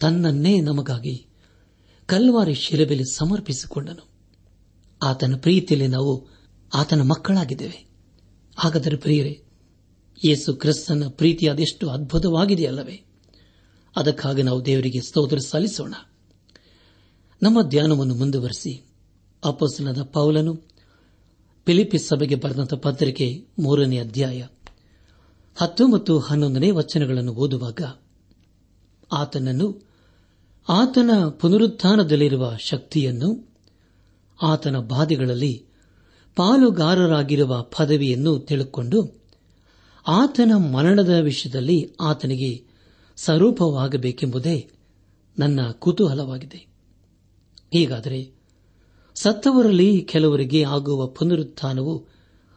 ತನ್ನನ್ನೇ 0.00 0.60
ನಮಗಾಗಿ 0.60 1.26
ಕಲ್ವಾರಿ 2.06 2.54
ಶಿಲೆಬೆಲೆ 2.54 3.04
ಸಮರ್ಪಿಸಿಕೊಂಡನು. 3.04 4.13
ಆತನ 5.04 5.34
ಪ್ರೀತಿಯಲ್ಲಿ 5.36 5.88
ನಾವು 5.88 6.26
ಆತನ 6.74 7.00
ಮಕ್ಕಳಾಗಿದ್ದೇವೆ. 7.00 7.86
ಹಾಗಾದರೆ 8.56 8.96
ಪ್ರಿಯರೇ, 8.96 9.42
ಯೇಸು 10.24 10.54
ಕ್ರಿಸ್ತನ 10.54 11.04
ಪ್ರೀತಿ 11.08 11.48
ಅದೆಷ್ಟು 11.48 11.90
ಅದ್ಭುತವಾಗಿದೆಯಲ್ಲವೇ? 11.90 13.04
ಅದಕ್ಕಾಗಿ 13.96 14.42
ನಾವು 14.42 14.64
ದೇವರಿಗೆ 14.64 15.00
ಸ್ತೋತ್ರ 15.00 15.38
ಸಲ್ಲಿಸೋಣ. 15.38 15.94
ನಮ್ಮ 17.42 17.62
ಧ್ಯಾನವನ್ನು 17.62 18.14
ಮುಂದುವರೆಸಿ 18.14 18.86
ಅಪೋಸನದ 19.44 20.02
ಪೌಲನು 20.02 20.54
ಫಿಲಿಪಿ 21.66 21.98
ಸಭೆಗೆ 21.98 22.34
ಬರೆದಂತಹ 22.34 22.76
ಪತ್ರಿಕೆ 22.76 23.46
ಮೂರನೇ 23.58 23.98
ಅಧ್ಯಾಯ 23.98 24.46
ಹತ್ತು 25.56 25.88
ಮತ್ತು 25.88 26.18
ಹನ್ನೊಂದನೇ 26.18 26.70
ವಚನಗಳನ್ನು 26.70 27.32
ಓದುವಾಗ, 27.32 27.80
ಆತನನ್ನು 29.12 29.88
ಆತನ 30.68 31.10
ಪುನರುತ್ಥಾನದಲ್ಲಿರುವ 31.28 32.56
ಶಕ್ತಿಯನ್ನು 32.58 33.53
ಆತನ 34.42 34.76
ಬಾಧೆಗಳಲ್ಲಿ 34.76 35.66
ಪಾಲುಗಾರರಾಗಿರುವ 36.36 37.62
ಪದವಿಯನ್ನು 37.62 38.38
ತಿಳುಕೊಂಡು 38.38 39.24
ಆತನ 40.06 40.52
ಮರಣದ 40.54 41.08
ವಿಷಯದಲ್ಲಿ 41.08 41.92
ಆತನಿಗೆ 42.00 42.64
ಸ್ವರೂಪವಾಗಬೇಕೆಂಬುದೇ 43.16 44.70
ನನ್ನ 45.38 45.70
ಕುತೂಹಲವಾಗಿದೆ. 45.70 46.56
ಹೀಗಾದರೆ 47.72 48.32
ಸತ್ತವರಲ್ಲಿ 49.14 50.00
ಕೆಲವರಿಗೆ 50.00 50.64
ಆಗುವ 50.64 51.06
ಪುನರುತ್ಥಾನವು 51.06 52.06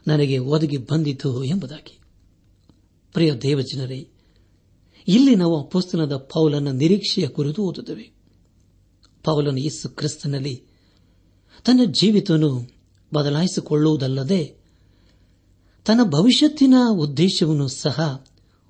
ನನಗೆ 0.07 0.37
ಒದಗಿ 0.37 0.77
ಬಂದಿತು 0.77 1.43
ಎಂಬುದಾಗಿ. 1.43 1.99
ಪ್ರಿಯ 3.13 3.33
ದೇವಜನರೇ, 3.33 4.07
ಇಲ್ಲಿ 5.07 5.35
ನಾವು 5.35 5.63
ಅಪೋಸ್ತನದ 5.63 6.15
ಪೌಲನ 6.15 6.67
ನಿರೀಕ್ಷೆಯ 6.71 7.27
ಕುರಿತು 7.27 7.63
ಓದುತ್ತೇವೆ. 7.63 8.11
ಪೌಲನ 9.23 9.57
ಯೇಸು 9.57 9.89
ಕ್ರಿಸ್ತನಲ್ಲಿ 9.89 10.63
ತನ್ನ 11.67 11.79
ಜೀವಿತವನ್ನು 11.85 12.67
ಬದಲಾಯಿಸಿಕೊಳ್ಳುವುದಲ್ಲದೆ 13.13 14.57
ತನ್ನ 15.85 16.03
ಭವಿಷ್ಯತ್ತಿನ 16.03 16.73
ಉದ್ದೇಶವನ್ನು 16.91 17.67
ಸಹ 17.67 18.25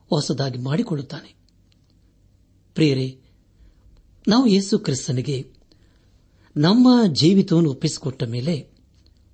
ಹೊಸದಾಗಿ 0.10 0.60
ಮಾಡಿಕೊಳ್ಳುತ್ತಾನೆ. 0.60 1.36
ಪ್ರಿಯರೇ, 2.74 3.20
ನಾವು 4.28 4.48
ಯೇಸು 4.48 4.80
ಕ್ರಿಸ್ತನಿಗೆ 4.80 5.48
ನಮ್ಮ 6.58 7.04
ಜೀವಿತವನ್ನು 7.08 7.70
ಒಪ್ಪಿಸಿಕೊಟ್ಟ 7.70 8.24
ಮೇಲೆ 8.24 8.70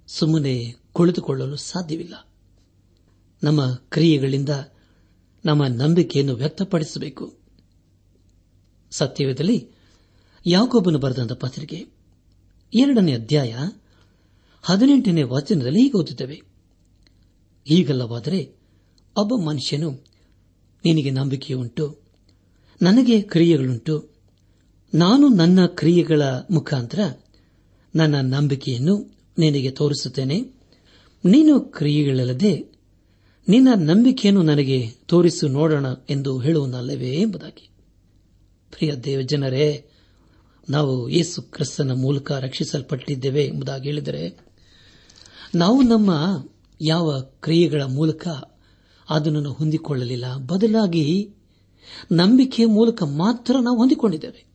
ಸುಮ್ಮನೆ 0.07 0.75
ಕುಳಿತುಕೊಳ್ಳಲು 0.93 1.55
ಸಾಧ್ಯವಿಲ್ಲ. 1.55 2.27
ನಮ್ಮ 3.43 3.73
ಕ್ರಿಯೆಗಳಿಂದ 3.73 4.49
ನಮ್ಮ 5.45 5.63
ನಂಬಿಕೆಯನ್ನು 5.67 6.35
ವ್ಯಕ್ತಪಡಿಸಬೇಕು. 6.35 7.37
ಸತ್ಯವೇದಲ್ಲಿ 8.91 9.69
ಯಾಕೊಬ್ಬನು 10.45 10.99
ಬರೆದಂತ 10.99 11.33
ಪತ್ರಿಕೆ 11.33 11.92
ಎರಡನೇ 12.73 13.13
ಅಧ್ಯಾಯ 13.13 13.55
ಹದಿನೆಂಟನೇ 14.61 15.23
ವಚನದಲ್ಲಿ 15.23 15.81
ಹೀಗೆ 15.81 15.97
ಓದುತ್ತೇವೆ. 15.97 16.41
ಹೀಗಲ್ಲವಾದರೆ 17.65 18.55
ಒಬ್ಬ 19.17 19.35
ಮನುಷ್ಯನು 19.35 19.91
ನಿನಗೆ 20.85 21.11
ನಂಬಿಕೆಯುಂಟು, 21.11 21.99
ನನಗೆ 22.81 23.21
ಕ್ರಿಯೆಗಳುಂಟು, 23.21 24.09
ನಾನು 24.93 25.27
ನನ್ನ 25.27 25.65
ಕ್ರಿಯೆಗಳ 25.65 26.21
ಮುಖಾಂತರ 26.51 26.99
ನನ್ನ 27.95 28.35
ನಂಬಿಕೆಯನ್ನು 28.35 29.15
ನಿನಗೆ 29.37 29.71
ತೋರಿಸುತ್ತೇನೆ. 29.71 30.41
ನೀನು 31.25 31.59
ಕ್ರಿಯೆಗಳಲ್ಲದೆ 31.59 32.73
ನಿನ್ನ 33.47 33.67
ನಂಬಿಕೆಯನ್ನು 33.75 34.41
ನನಗೆ 34.41 34.87
ತೋರಿಸು 35.05 35.47
ನೋಡೋಣ 35.47 35.85
ಎಂದು 36.09 36.39
ಹೇಳುವನಲ್ಲವೇ 36.39 37.11
ಎಂಬುದಾಗಿ. 37.11 37.69
ಪ್ರಿಯ 38.71 38.95
ದೇವಜನರೇ 38.95 39.89
ನಾವು 40.69 41.09
ಯೇಸು 41.09 41.41
ಕ್ರಿಸ್ತನ 41.41 41.91
ಮೂಲಕ 41.91 42.31
ರಕ್ಷಿಸಲ್ಪಟ್ಟಿದ್ದೇವೆ 42.31 43.45
ಎಂಬುದಾಗಿ 43.45 43.83
ಹೇಳಿದರೆ, 43.83 44.39
ನಾವು 45.55 45.81
ನಮ್ಮ 45.81 46.37
ಯಾವ 46.81 47.21
ಕ್ರಿಯೆಗಳ 47.21 47.81
ಮೂಲಕ 47.81 48.27
ಅದನ್ನು 49.09 49.51
ಹೊಂದಿಕೊಳ್ಳಲಿಲ್ಲ. 49.51 50.37
ಬದಲಾಗಿ 50.37 51.29
ನಂಬಿಕೆಯ 52.11 52.65
ಮೂಲಕ 52.65 53.03
ಮಾತ್ರ 53.03 53.55
ನಾವು 53.61 53.77
ಹೊಂದಿಕೊಂಡಿದ್ದೇವೆ. 53.77 54.45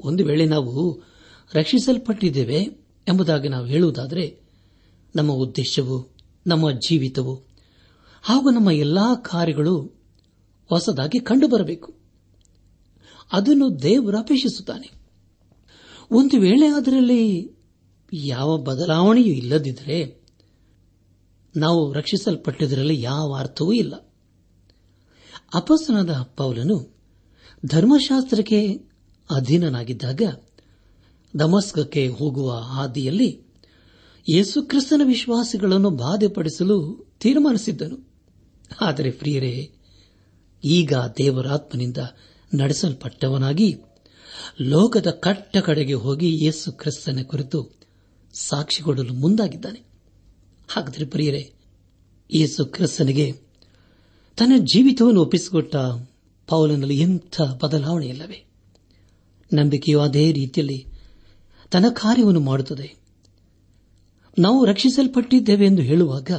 ಒಂದು 0.00 0.24
ವೇಳೆ 0.24 0.44
ನಾವು 0.44 1.02
ರಕ್ಷಿಸಲ್ಪಟ್ಟಿದ್ದೇವೆ 1.54 2.58
ಎಂಬುದಾಗಿ 3.08 3.48
ನಾವು 3.48 3.66
ಹೇಳುವುದಾದರೆ, 3.66 4.40
ನಮ್ಮ 5.16 5.32
ಉದ್ದೇಶವು, 5.32 6.08
ನಮ್ಮ 6.46 6.70
ಜೀವಿತವು, 6.70 7.42
ಹಾಗೂ 8.22 8.50
ನಮ್ಮ 8.50 8.70
ಎಲ್ಲಾ 8.70 9.14
ಕಾರ್ಯಗಳು 9.14 9.82
ಹೊಸದಾಗಿ 10.68 11.20
ಕಂಡುಬರಬೇಕು. 11.20 11.94
ಅದನ್ನು 13.32 13.82
ದೇವರು 13.82 14.18
ಅಪೇಕ್ಷಿಸುತ್ತಾನೆ. 14.18 15.03
ಒಂದು 16.10 16.40
ವೇಳೆ 16.40 16.66
ಅದರಲ್ಲಿ 16.66 17.52
ಯಾವ 18.12 18.56
ಬದಲಾವಣೆಯೂ 18.56 19.26
ಇಲ್ಲದಿದ್ದರೆ 19.26 20.24
ನಾವು 21.56 21.92
ರಕ್ಷಿಸಲ್ಪಟ್ಟಿದ್ದರಲ್ಲಿ 21.92 23.02
ಯಾವ 23.02 23.36
ಅರ್ಥವೂ 23.38 23.72
ಇಲ್ಲ. 23.72 23.94
ಅಪಸ್ತನಾದ 25.54 26.10
ಪೌಲನು 26.10 26.96
ಧರ್ಮಶಾಸ್ತ್ರಕ್ಕೆ 27.66 28.72
ಅಧೀನನಾಗಿದ್ದಾಗ 29.30 30.22
ದಮಸ್ಕಕ್ಕೆ 31.38 32.08
ಹೋಗುವ 32.08 32.52
ಹಾದಿಯಲ್ಲಿ 32.52 33.40
ಯೇಸುಕ್ರಿಸ್ತನ 34.28 35.00
ವಿಶ್ವಾಸಿಗಳನ್ನು 35.04 35.90
ಬಾಧೆಪಡಿಸಲು 35.90 37.06
ತೀರ್ಮಾನಿಸಿದ್ದನು. 37.20 38.08
ಆದರೆ 38.80 39.10
ಪ್ರಿಯರೇ, 39.10 39.70
ಈಗ 40.64 40.94
ದೇವರಾತ್ಮನಿಂದ 40.94 41.96
ನಡೆಸಲ್ಪಟ್ಟವನಾಗಿ 42.54 43.76
ಲೋಕದ 44.60 45.10
ಕಟ್ಟ 45.10 45.56
ಕಡೆಗೆ 45.56 45.94
ಹೋಗಿ 45.94 46.44
ಯೇಸು 46.44 46.72
ಕ್ರಿಸ್ತನ 46.72 47.22
ಕುರಿತು 47.22 47.70
ಸಾಕ್ಷಿ 48.32 48.82
ಕೊಡಲು 48.82 49.14
ಮುಂದಾಗಿದ್ದಾನೆ. 49.14 49.84
ಹಾಗಾದರೆ 50.68 51.04
ಪ್ರಿಯರೇ, 51.04 51.52
ಯೇಸು 52.34 52.64
ಕ್ರಿಸ್ತನಿಗೆ 52.64 53.32
ತನ್ನ 54.36 54.52
ಜೀವಿತವನ್ನು 54.58 55.20
ಒಪ್ಪಿಸಿಕೊಟ್ಟ 55.20 55.76
ಪೌಲನಲ್ಲಿ 56.46 57.00
ಎಂಥ 57.00 57.40
ಬದಲಾವಣೆ 57.64 58.06
ಇಲ್ಲವೇ? 58.06 58.44
ನಂಬಿಕೆಯು 59.52 60.00
ಅದೇ 60.00 60.32
ರೀತಿಯಲ್ಲಿ 60.32 60.86
ತನ್ನ 61.70 61.86
ಕಾರ್ಯವನ್ನು 61.88 62.40
ಮಾಡುತ್ತದೆ. 62.40 62.94
ನಾವು 64.38 64.64
ರಕ್ಷಿಸಲ್ಪಟ್ಟಿದ್ದೇವೆ 64.64 65.66
ಎಂದು 65.66 65.82
ಹೇಳುವಾಗ 65.82 66.30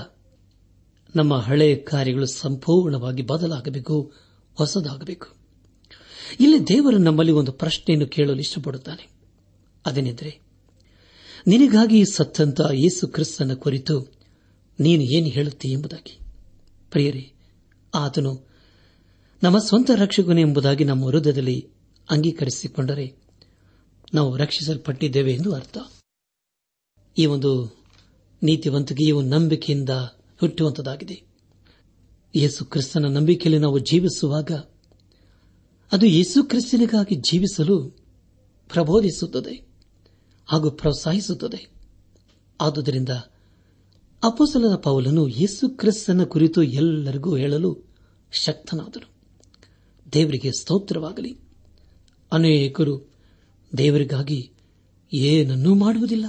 ನಮ್ಮ 1.16 1.38
ಹಳೆಯ 1.38 1.76
ಕಾರ್ಯಗಳು 1.76 2.26
ಸಂಪೂರ್ಣವಾಗಿ 2.26 3.22
ಬದಲಾಗಬೇಕು, 3.22 4.14
ಹೊಸದಾಗಬೇಕು. 4.56 5.35
ಇಲ್ಲಿ 6.39 6.67
ದೇವರು 6.67 6.98
ನಮ್ಮಲ್ಲಿ 6.98 7.34
ಒಂದು 7.34 7.51
ಪ್ರಶ್ನೆಯನ್ನು 7.51 8.08
ಕೇಳಲು 8.08 8.39
ಇಷ್ಟಪಡುತ್ತಾನೆ. 8.39 9.10
ಅದೇನೆಂದರೆ, 9.86 10.39
ನಿನಗಾಗಿ 11.48 12.05
ಸತ್ತಂತ 12.05 12.62
ಯೇಸು 12.74 13.08
ಕ್ರಿಸ್ತನ 13.08 13.53
ಕುರಿತು 13.53 14.13
ನೀನು 14.79 15.03
ಏನು 15.03 15.27
ಹೇಳುತ್ತೀ 15.27 15.72
ಎಂಬುದಾಗಿ. 15.72 16.20
ಪ್ರಿಯರೇ, 16.91 17.32
ಆತನು 17.96 18.48
ನಮ್ಮ 19.44 19.58
ಸ್ವಂತ 19.58 19.91
ರಕ್ಷಕನು 19.96 20.39
ಎಂಬುದಾಗಿ 20.39 20.84
ನಮ್ಮ 20.84 21.08
ಹೃದಯದಲ್ಲಿ 21.08 21.70
ಅಂಗೀಕರಿಸಿಕೊಂಡರೆ 22.10 23.13
ನಾವು 24.13 24.38
ರಕ್ಷಿಸಲ್ಪಟ್ಟಿದ್ದೇವೆ 24.38 25.34
ಎಂದು 25.34 25.53
ಅರ್ಥ. 25.53 25.77
ಈ 27.17 27.25
ಒಂದು 27.25 27.77
ನೀತಿವಂತಿಕೆಯು 28.44 29.22
ನಂಬಿಕೆಯಿಂದ 29.22 29.89
ಹುಟ್ಟುವಂತದಾಗಿದೆ. 30.39 31.22
ಯೇಸು 32.36 32.65
ಕ್ರಿಸ್ತನ 32.65 33.05
ನಂಬಿಕೆಯಲ್ಲಿ 33.05 33.62
ನಾವು 33.62 33.79
ಜೀವಿಸುವಾಗ 33.79 34.51
ಅದು 35.92 36.06
ಯೇಸು 36.06 36.44
ಕ್ರಿಸ್ತನಿಗಾಗಿ 36.44 37.15
ಜೀವಿಸಲು 37.15 37.89
ಪ್ರಬೋಧಿಸುತ್ತದೆ 38.70 39.68
ಹಾಗೂ 40.46 40.72
ಪ್ರೋತ್ಸಾಹಿಸುತ್ತದೆ. 40.72 41.70
ಆದುದರಿಂದ 42.62 43.10
ಅಪಸಲದ 44.24 44.75
ಪೌಲನು 44.75 45.27
ಯೇಸು 45.27 45.70
ಕ್ರಿಸ್ತನ 45.70 46.24
ಕುರಿತು 46.24 46.63
ಎಲ್ಲರಿಗೂ 46.63 47.36
ಹೇಳಲು 47.36 47.96
ಶಕ್ತನಾದನು. 48.32 49.10
ದೇವರಿಗೆ 50.13 50.51
ಸ್ತೋತ್ರವಾಗಲಿ. 50.51 51.38
ಅನೇಕರು 52.32 53.13
ದೇವರಿಗಾಗಿ 53.77 54.51
ಏನನ್ನೂ 55.13 55.75
ಮಾಡುವುದಿಲ್ಲ. 55.75 56.25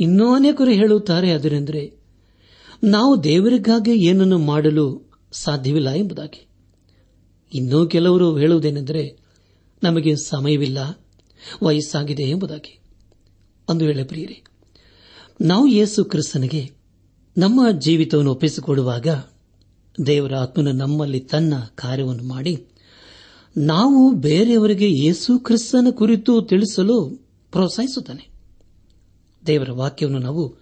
ಇನ್ನೂ 0.00 0.34
ಅನೇಕರು 0.34 0.70
ಹೇಳುತ್ತಾರೆ 0.70 1.32
ಅದರೆಂದರೆ, 1.32 1.96
ನಾವು 2.84 3.24
ದೇವರಿಗಾಗಿ 3.24 3.90
ಏನನ್ನು 3.90 4.38
ಮಾಡಲು 4.38 5.10
ಸಾಧ್ಯವಿಲ್ಲ 5.32 5.90
ಎಂಬುದಾಗಿ. 5.90 6.49
ಇನ್ನೂ 7.54 7.86
ಕೆಲವರು 7.86 8.36
ಹೇಳುವುದೇನೆಂದರೆ, 8.36 9.18
ನಮಗೆ 9.82 10.16
ಸಮಯವಿಲ್ಲ, 10.16 11.06
ವಯಸ್ಸಾಗಿದೆ 11.62 12.22
ಎಂಬುದಾಗಿ. 12.22 12.78
ಒಂದು 13.68 13.84
ವೇಳೆ 13.84 14.04
ಪ್ರಿಯರಿ, 14.04 14.44
ನಾವು 15.40 15.66
ಯೇಸು 15.66 16.04
ಕ್ರಿಸ್ತನಿಗೆ 16.04 16.70
ನಮ್ಮ 17.38 17.70
ಜೀವಿತವನ್ನು 17.78 18.30
ಒಪ್ಪಿಸಿಕೊಡುವಾಗ 18.30 19.06
ದೇವರ 20.06 20.34
ಆತ್ಮನ 20.34 20.68
ನಮ್ಮಲ್ಲಿ 20.68 21.20
ತನ್ನ 21.20 21.54
ಕಾರ್ಯವನ್ನು 21.74 22.24
ಮಾಡಿ, 22.24 22.66
ನಾವು 23.56 24.10
ಬೇರೆಯವರಿಗೆ 24.10 24.90
ಯೇಸು 24.90 25.38
ಕ್ರಿಸ್ತನ 25.38 25.86
ಕುರಿತು 25.90 26.42
ತಿಳಿಸಲು 26.42 27.10
ಪ್ರೋತ್ಸಾಹಿಸುತ್ತಾನೆ. 27.52 28.28
ದೇವರ 29.46 29.72
ವಾಕ್ಯವನ್ನು 29.72 30.18
ನಾವು 30.18 30.56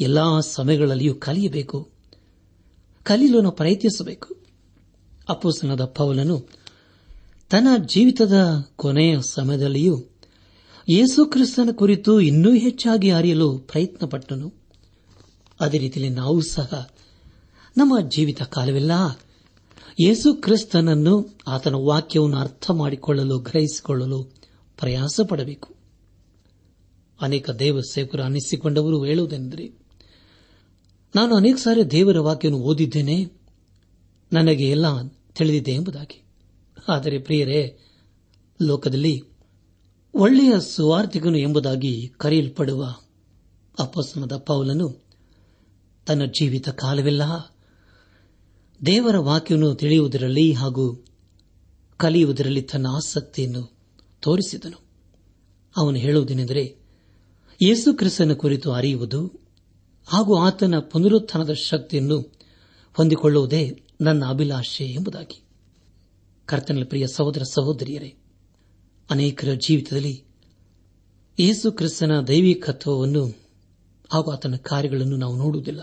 ಎಲ್ಲಾ 0.00 0.40
ಸಮಯಗಳಲ್ಲಿಯೂ 0.40 1.14
ಕಲಿಯಬೇಕು, 1.14 1.90
ಕಲಿಯಲು 3.02 3.40
ನಾವು 3.40 3.56
ಪ್ರಯತ್ನಿಸಬೇಕು. 3.56 4.41
ಅಪ್ಪುಸನದ 5.28 5.84
ಪೌಲನು 5.84 6.48
ತನ್ನ 7.50 7.68
ಜೀವಿತದ 7.86 8.34
ಕೊನೆಯ 8.76 9.18
ಸಮಯದಲ್ಲಿಯೂ 9.22 10.04
ಯೇಸು 10.88 11.26
ಕ್ರಿಸ್ತನ 11.26 11.68
ಕುರಿತು 11.72 12.20
ಇನ್ನೂ 12.20 12.52
ಹೆಚ್ಚಾಗಿ 12.52 13.10
ಅರಿಯಲು 13.10 13.58
ಪ್ರಯತ್ನಪಟ್ಟನು. 13.58 14.52
ಅದೇ 15.60 15.78
ರೀತಿಯಲ್ಲಿ 15.78 16.14
ನಾವು 16.14 16.40
ಸಹ 16.40 16.90
ನಮ್ಮ 17.76 18.08
ಜೀವಿತ 18.08 18.42
ಕಾಲವೆಲ್ಲ 18.42 18.90
ಯೇಸು 20.00 20.34
ಕ್ರಿಸ್ತನನ್ನು 20.34 21.38
ಆತನ 21.48 21.74
ವಾಕ್ಯವನ್ನು 21.74 22.36
ಅರ್ಥ 22.36 22.70
ಮಾಡಿಕೊಳ್ಳಲು, 22.70 23.38
ಗ್ರಹಿಸಿಕೊಳ್ಳಲು 23.38 24.22
ಪ್ರಯಾಸ 24.76 25.20
ಪಡಬೇಕು 25.28 25.74
ಅನೇಕ 27.20 27.50
ದೇವ 27.50 27.80
ಸೇವಕರು 27.80 28.22
ಅನ್ನಿಸಿಕೊಂಡವರು 28.22 29.04
ಹೇಳುವುದೆಂದರೆ, 29.04 29.70
ನಾನು 31.14 31.34
ಅನೇಕ 31.34 31.56
ಸಾರಿ 31.56 31.90
ದೇವರ 31.90 32.18
ವಾಕ್ಯವನ್ನು 32.18 32.64
ಓದಿದ್ದೇನೆ. 32.64 33.41
ನನಗೆ 34.32 34.70
ಎಲ್ಲ 34.70 35.02
ತಿಳಿದಿದೆ 35.08 35.70
ಎಂಬುದಾಗಿ. 35.70 36.22
ಆದರೆ 36.88 37.18
ಪ್ರಿಯರೇ, 37.18 37.78
ಲೋಕದಲ್ಲಿ 38.62 39.22
ಒಳ್ಳೆಯ 40.14 40.60
ಸುವಾರ್ಥಿಗನು 40.60 41.38
ಎಂಬುದಾಗಿ 41.38 42.12
ಕರೆಯಲ್ಪಡುವ 42.16 42.96
ಅಪಸ್ಮದ 43.78 44.36
ಪೌಲನು 44.36 45.04
ತನ್ನ 46.06 46.22
ಜೀವಿತ 46.24 46.68
ಕಾಲವೆಲ್ಲ 46.68 47.22
ದೇವರ 48.86 49.18
ವಾಕ್ಯವನ್ನು 49.18 49.74
ತಿಳಿಯುವುದರಲ್ಲಿ 49.74 50.52
ಹಾಗೂ 50.52 51.04
ಕಲಿಯುವುದರಲ್ಲಿ 51.96 52.62
ತನ್ನ 52.62 52.86
ಆಸಕ್ತಿಯನ್ನು 52.86 53.78
ತೋರಿಸಿದನು. 54.20 54.80
ಅವನು 55.76 55.96
ಹೇಳುವುದೇನೆಂದರೆ, 55.96 56.76
ಯೇಸು 57.62 57.94
ಕ್ರಿಸ್ತನ 57.94 58.32
ಕುರಿತು 58.32 58.72
ಅರಿಯುವುದು 58.72 59.40
ಹಾಗೂ 60.06 60.38
ಆತನ 60.38 60.78
ಪುನರುತ್ಥಾನದ 60.78 61.52
ಶಕ್ತಿಯನ್ನು 61.52 62.20
ಹೊಂದಿಕೊಳ್ಳುವುದೇ 62.94 63.82
ನನ್ನ 64.02 64.24
ಅಭಿಲಾಷೆ 64.28 64.84
ಎಂಬುದಾಗಿ. 64.84 65.42
ಕರ್ತನ 66.46 66.82
ಪ್ರಿಯ 66.84 67.06
ಸಹೋದರ 67.06 67.42
ಸಹೋದರಿಯರೇ, 67.42 68.14
ಅನೇಕರ 69.10 69.52
ಜೀವಿತದಲ್ಲಿ 69.52 70.24
ಯೇಸು 71.38 71.72
ಕ್ರಿಸ್ತನ 71.72 72.20
ದೈವಿಕತ್ವವನ್ನು 72.20 73.26
ಹಾಗೂ 74.12 74.30
ಆತನ 74.30 74.56
ಕಾರ್ಯಗಳನ್ನು 74.56 75.16
ನಾವು 75.16 75.36
ನೋಡುವುದಿಲ್ಲ. 75.36 75.80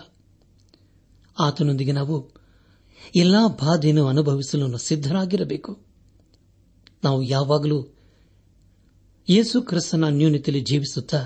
ಆತನೊಂದಿಗೆ 1.38 1.92
ನಾವು 1.92 2.30
ಎಲ್ಲಾ 3.14 3.46
ಬಾಧೆಯನ್ನು 3.46 4.06
ಅನುಭವಿಸಲು 4.06 4.78
ಸಿದ್ದರಾಗಿರಬೇಕು 4.78 5.78
ನಾವು 7.04 7.22
ಯಾವಾಗಲೂ 7.22 7.86
ಯೇಸು 9.28 9.62
ಕ್ರಿಸ್ತನ 9.62 10.04
ನ್ಯೂನತೆಯಲ್ಲಿ 10.08 10.60
ಜೀವಿಸುತ್ತಾ 10.60 11.22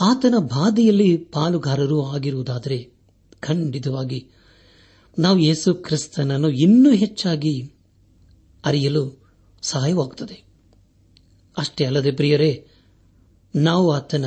ಆತನ 0.00 0.34
ಬಾಧೆಯಲ್ಲಿ 0.38 1.16
ಪಾಲುಗಾರರು 1.16 2.06
ಆಗಿರುವುದಾದರೆ 2.06 2.92
ಖಂಡಿತವಾಗಿ 3.40 4.28
ನಾವು 5.20 5.38
ಯೇಸು 5.38 5.74
ಕ್ರಿಸ್ತನನ್ನು 5.74 6.48
ಇನ್ನೂ 6.48 6.90
ಹೆಚ್ಚಾಗಿ 6.90 7.72
ಅರಿಯಲು 8.64 9.32
ಸಹಾಯವಾಗುತ್ತದೆ. 9.62 10.44
ಅಷ್ಟೇ 11.56 11.84
ಅಲ್ಲದೆ 11.84 12.10
ಪ್ರಿಯರೇ, 12.10 12.66
ನಾವು 13.56 13.90
ಆತನ 13.90 14.24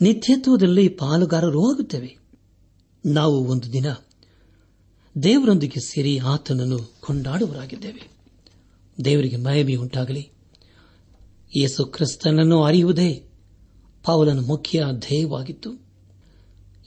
ನಿತ್ಯತ್ವದಲ್ಲಿ 0.00 0.88
ಪಾಲುಗಾರರೂ 0.88 1.72
ಆಗುತ್ತೇವೆ. 1.72 2.18
ನಾವು 3.06 3.44
ಒಂದು 3.44 3.72
ದಿನ 3.72 3.86
ದೇವರೊಂದಿಗೆ 5.22 5.80
ಸೇರಿ 5.80 6.18
ಆತನನ್ನು 6.18 6.78
ಕೊಂಡಾಡುವರಾಗಿದ್ದೇವೆ 7.00 8.10
ದೇವರಿಗೆ 9.04 9.36
ಮಹಿಮೆ 9.36 9.74
ಉಂಟಾಗಲಿ. 9.74 10.30
ಯೇಸು 11.56 11.84
ಕ್ರಿಸ್ತನನ್ನು 11.84 12.62
ಅರಿಯುವುದೇ 12.62 13.24
ಪಾವಲನ 14.04 14.46
ಮುಖ್ಯ 14.46 14.84
ಧ್ಯೇಯವಾಗಿತ್ತು. 14.92 15.72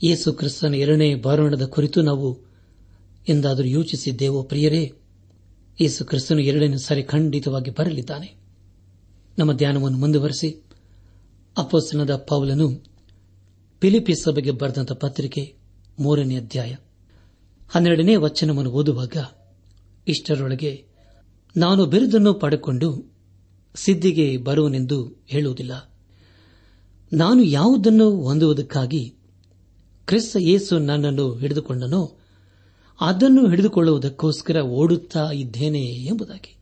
ಯೇಸು 0.04 0.32
ಕ್ರಿಸ್ತನ 0.32 0.74
ಎರಡನೇ 0.74 1.14
ಬಾರಣದ 1.14 1.62
ಕುರಿತು 1.62 2.02
ನಾವು 2.02 2.43
ಎಂದಾದರೂ 3.28 3.66
ಯೋಚಿಸಿದ್ದೇವೋ 3.66 4.42
ಪ್ರಿಯರೇ, 4.42 4.92
ಯೇಸು 5.80 6.04
ಕ್ರಿಸ್ತನು 6.04 6.38
ಎರಡನೇ 6.38 6.76
ಸಾರಿ 6.76 7.02
ಖಂಡಿತವಾಗಿ 7.02 7.70
ಬರಲಿದ್ದಾನೆ. 7.70 8.34
ನಮ್ಮ 9.38 9.52
ಧ್ಯಾನವನ್ನು 9.52 9.98
ಮುಂದುವರೆಸಿ 9.98 10.64
ಅಪೋಸ್ತನದ 11.58 12.16
ಪೌಲನು 12.16 12.68
ಫಿಲಿಪಿ 13.80 14.14
ಸಭೆಗೆ 14.14 14.50
ಬರೆದಂತ 14.50 14.92
ಪತ್ರಿಕೆ 14.92 15.56
ಮೂರನೇ 15.98 16.36
ಅಧ್ಯಾಯ 16.36 16.74
ಹನ್ನೆರಡನೇ 17.70 18.16
ವಚನವನ್ನು 18.16 18.70
ಓದುವಾಗ 18.70 19.16
ಇಷ್ಟರೊಳಗೆ, 20.08 20.84
ನಾನು 21.56 21.86
ಬಿರುದನ್ನು 21.86 22.34
ಪಡೆಕೊಂಡು 22.34 23.14
ಸಿದ್ದಿಗೆ 23.74 24.36
ಬರುವನೆಂದು 24.36 25.24
ಹೇಳುವುದಿಲ್ಲ. 25.26 25.90
ನಾನು 27.12 27.42
ಯಾವುದನ್ನು 27.42 28.10
ಹೊಂದುವುದಕ್ಕಾಗಿ 28.10 29.14
ಕ್ರಿಸ್ತ 30.06 30.36
ಯೇಸು 30.40 30.78
ನನ್ನನ್ನು 30.78 31.36
ಹಿಡಿದುಕೊಂಡನೋ 31.36 32.18
ಅದನ್ನು 33.00 33.48
ಹಿಡಿದುಕೊಳ್ಳುವುದಕ್ಕೋಸ್ಕರ 33.48 34.56
ಓಡುತ್ತಾ 34.56 35.30
ಇದ್ದೇನೆ 35.30 35.82
ಎಂಬುದಾಗಿ. 35.82 36.56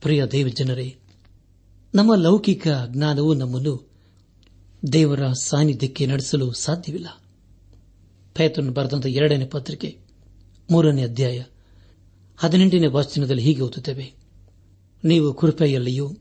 ಪ್ರಿಯ 0.00 0.26
ದೇವಜನರೇ 0.26 0.96
ನಮ್ಮ 1.94 2.14
ಲೌಕಿಕ 2.14 2.68
ಜ್ಞಾನವು 2.86 3.34
ನಮ್ಮನ್ನು 3.34 3.90
ದೇವರ 4.92 5.32
ಸಾನ್ನಿಧ್ಯಕ್ಕೆ 5.32 6.06
ನಡೆಸಲು 6.06 6.52
ಸಾಧ್ಯವಿಲ್ಲ. 6.52 7.22
ಪೇತನ್ 8.34 8.70
ಬರೆದಂತಹ 8.70 9.08
ಎರಡನೇ 9.08 9.44
ಪತ್ರಿಕೆ, 9.46 9.98
ಮೂರನೇ 10.70 11.02
ಅಧ್ಯಾಯ, 11.02 11.42
ಹದಿನೆಂಟನೇ 12.36 12.86
ವಾಚನದಲ್ಲಿ 12.86 13.42
ಹೀಗೆ 13.42 13.60
ಓದುತ್ತೇವೆ. 13.60 14.14
ನೀವು 15.04 15.34
ಕೃಪೆಯಲ್ಲಿಯೂ 15.34 16.16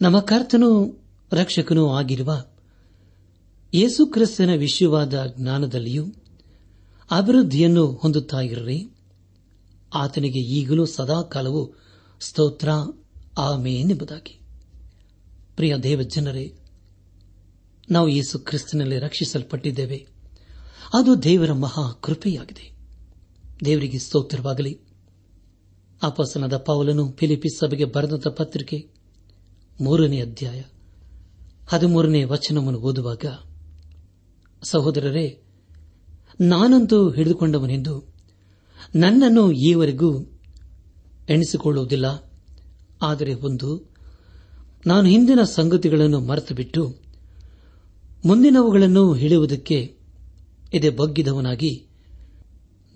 ನಮ್ಮ 0.00 0.20
ಕರ್ತನೂ 0.20 0.98
ರಕ್ಷಕನೂ 1.32 1.90
ಆಗಿರುವ 1.90 2.44
ಯೇಸುಕ್ರಿಸ್ತನ 3.74 4.50
ವಿಷಯವಾದ 4.50 5.34
ಜ್ಞಾನದಲ್ಲಿಯೂ 5.36 6.06
ಅಭಿವೃದ್ಧಿಯನ್ನು 7.10 7.86
ಹೊಂದುತ್ತಾ 7.86 8.40
ಇರ್ರಿ. 8.40 8.90
ಆತನಿಗೆ 9.94 10.38
ಈಗಲೂ 10.38 10.86
ಸದಾಕಾಲವು 10.86 11.74
ಸ್ತೋತ್ರ 12.20 12.68
ಆಮೇನೆಂಬುದಾಗಿ 13.38 14.40
ಪ್ರಿಯ 15.56 15.76
ದೇವಜನರೇ 15.76 16.54
ನಾವು 17.90 18.08
ಯೇಸು 18.08 18.38
ಕ್ರಿಸ್ತನಲ್ಲಿ 18.38 18.98
ರಕ್ಷಿಸಲ್ಪಟ್ಟಿದ್ದೇವೆ. 18.98 20.06
ಅದು 20.94 21.22
ದೇವರ 21.22 21.52
ಮಹಾ 21.52 21.98
ಕೃಪೆಯಾಗಿದೆ. 22.02 22.72
ದೇವರಿಗೆ 23.64 23.98
ಸ್ತೋತ್ರವಾಗಲಿ. 23.98 24.80
ಅಪಸನದ 26.02 26.56
ಪೌಲನು 26.56 27.12
ಫಿಲಿಪಿಸ್ 27.12 27.58
ಸಭೆಗೆ 27.58 27.84
ಬರೆದಂತ 27.84 28.28
ಪತ್ರಿಕೆ 28.28 28.88
ಮೂರನೇ 29.80 30.20
ಅಧ್ಯಾಯ 30.20 30.62
ಹದಿಮೂರನೇ 31.68 32.24
ವಚನವನ್ನು 32.24 32.78
ಓದುವಾಗ, 32.78 33.24
ಸಹೋದರರೇ 34.62 35.42
ನಾನಂತೂ 36.40 37.10
ಹಿಡಿದುಕೊಂಡವನೆಂದು 37.10 38.14
ನನ್ನನ್ನು 38.94 39.52
ಈವರೆಗೂ 39.52 40.20
ಎಣಿಸಿಕೊಳ್ಳುವುದಿಲ್ಲ. 41.28 42.32
ಆದರೆ 43.02 43.34
ಒಂದು, 43.34 43.90
ನಾನು 44.86 45.08
ಹಿಂದಿನ 45.08 45.42
ಸಂಗತಿಗಳನ್ನು 45.42 46.20
ಮರೆತು 46.20 46.54
ಬಿಟ್ಟು 46.54 46.94
ಮುಂದಿನವುಗಳನ್ನು 48.26 49.12
ಹಿಡಿಯುವುದಕ್ಕೆ 49.12 49.96
ಇದೆ 50.74 50.90
ಬಗ್ಗಿದವನಾಗಿ 50.90 51.86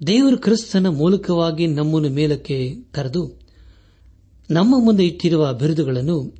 ದೇವರು 0.06 0.38
ಕ್ರಿಸ್ತನ 0.38 0.86
ಮೂಲಕವಾಗಿ 0.86 1.66
ನಮ್ಮನ್ನು 1.66 2.10
ಮೇಲಕ್ಕೆ 2.10 2.76
ಕರೆದು 2.92 3.40
ನಮ್ಮ 4.50 4.84
ಮುಂದೆ 4.84 5.06
ಇಟ್ಟಿರುವ 5.06 5.54
ಬಿರುದುಗಳನ್ನು 5.54 6.34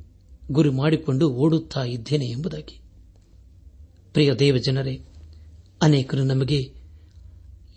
ಗುರಿ 0.51 0.69
ಮಾಡಿಕೊಂಡು 0.69 1.29
ಓಡುತ್ತಾ 1.29 1.83
ಇದ್ದೇನೆ 1.83 2.25
ಎಂಬುದಾಗಿ. 2.25 2.81
ಪ್ರಿಯ 4.13 4.33
ದೇವಜನರೇ, 4.33 5.01
ಅನೇಕರು 5.81 6.23
ನಮಗೆ 6.23 6.82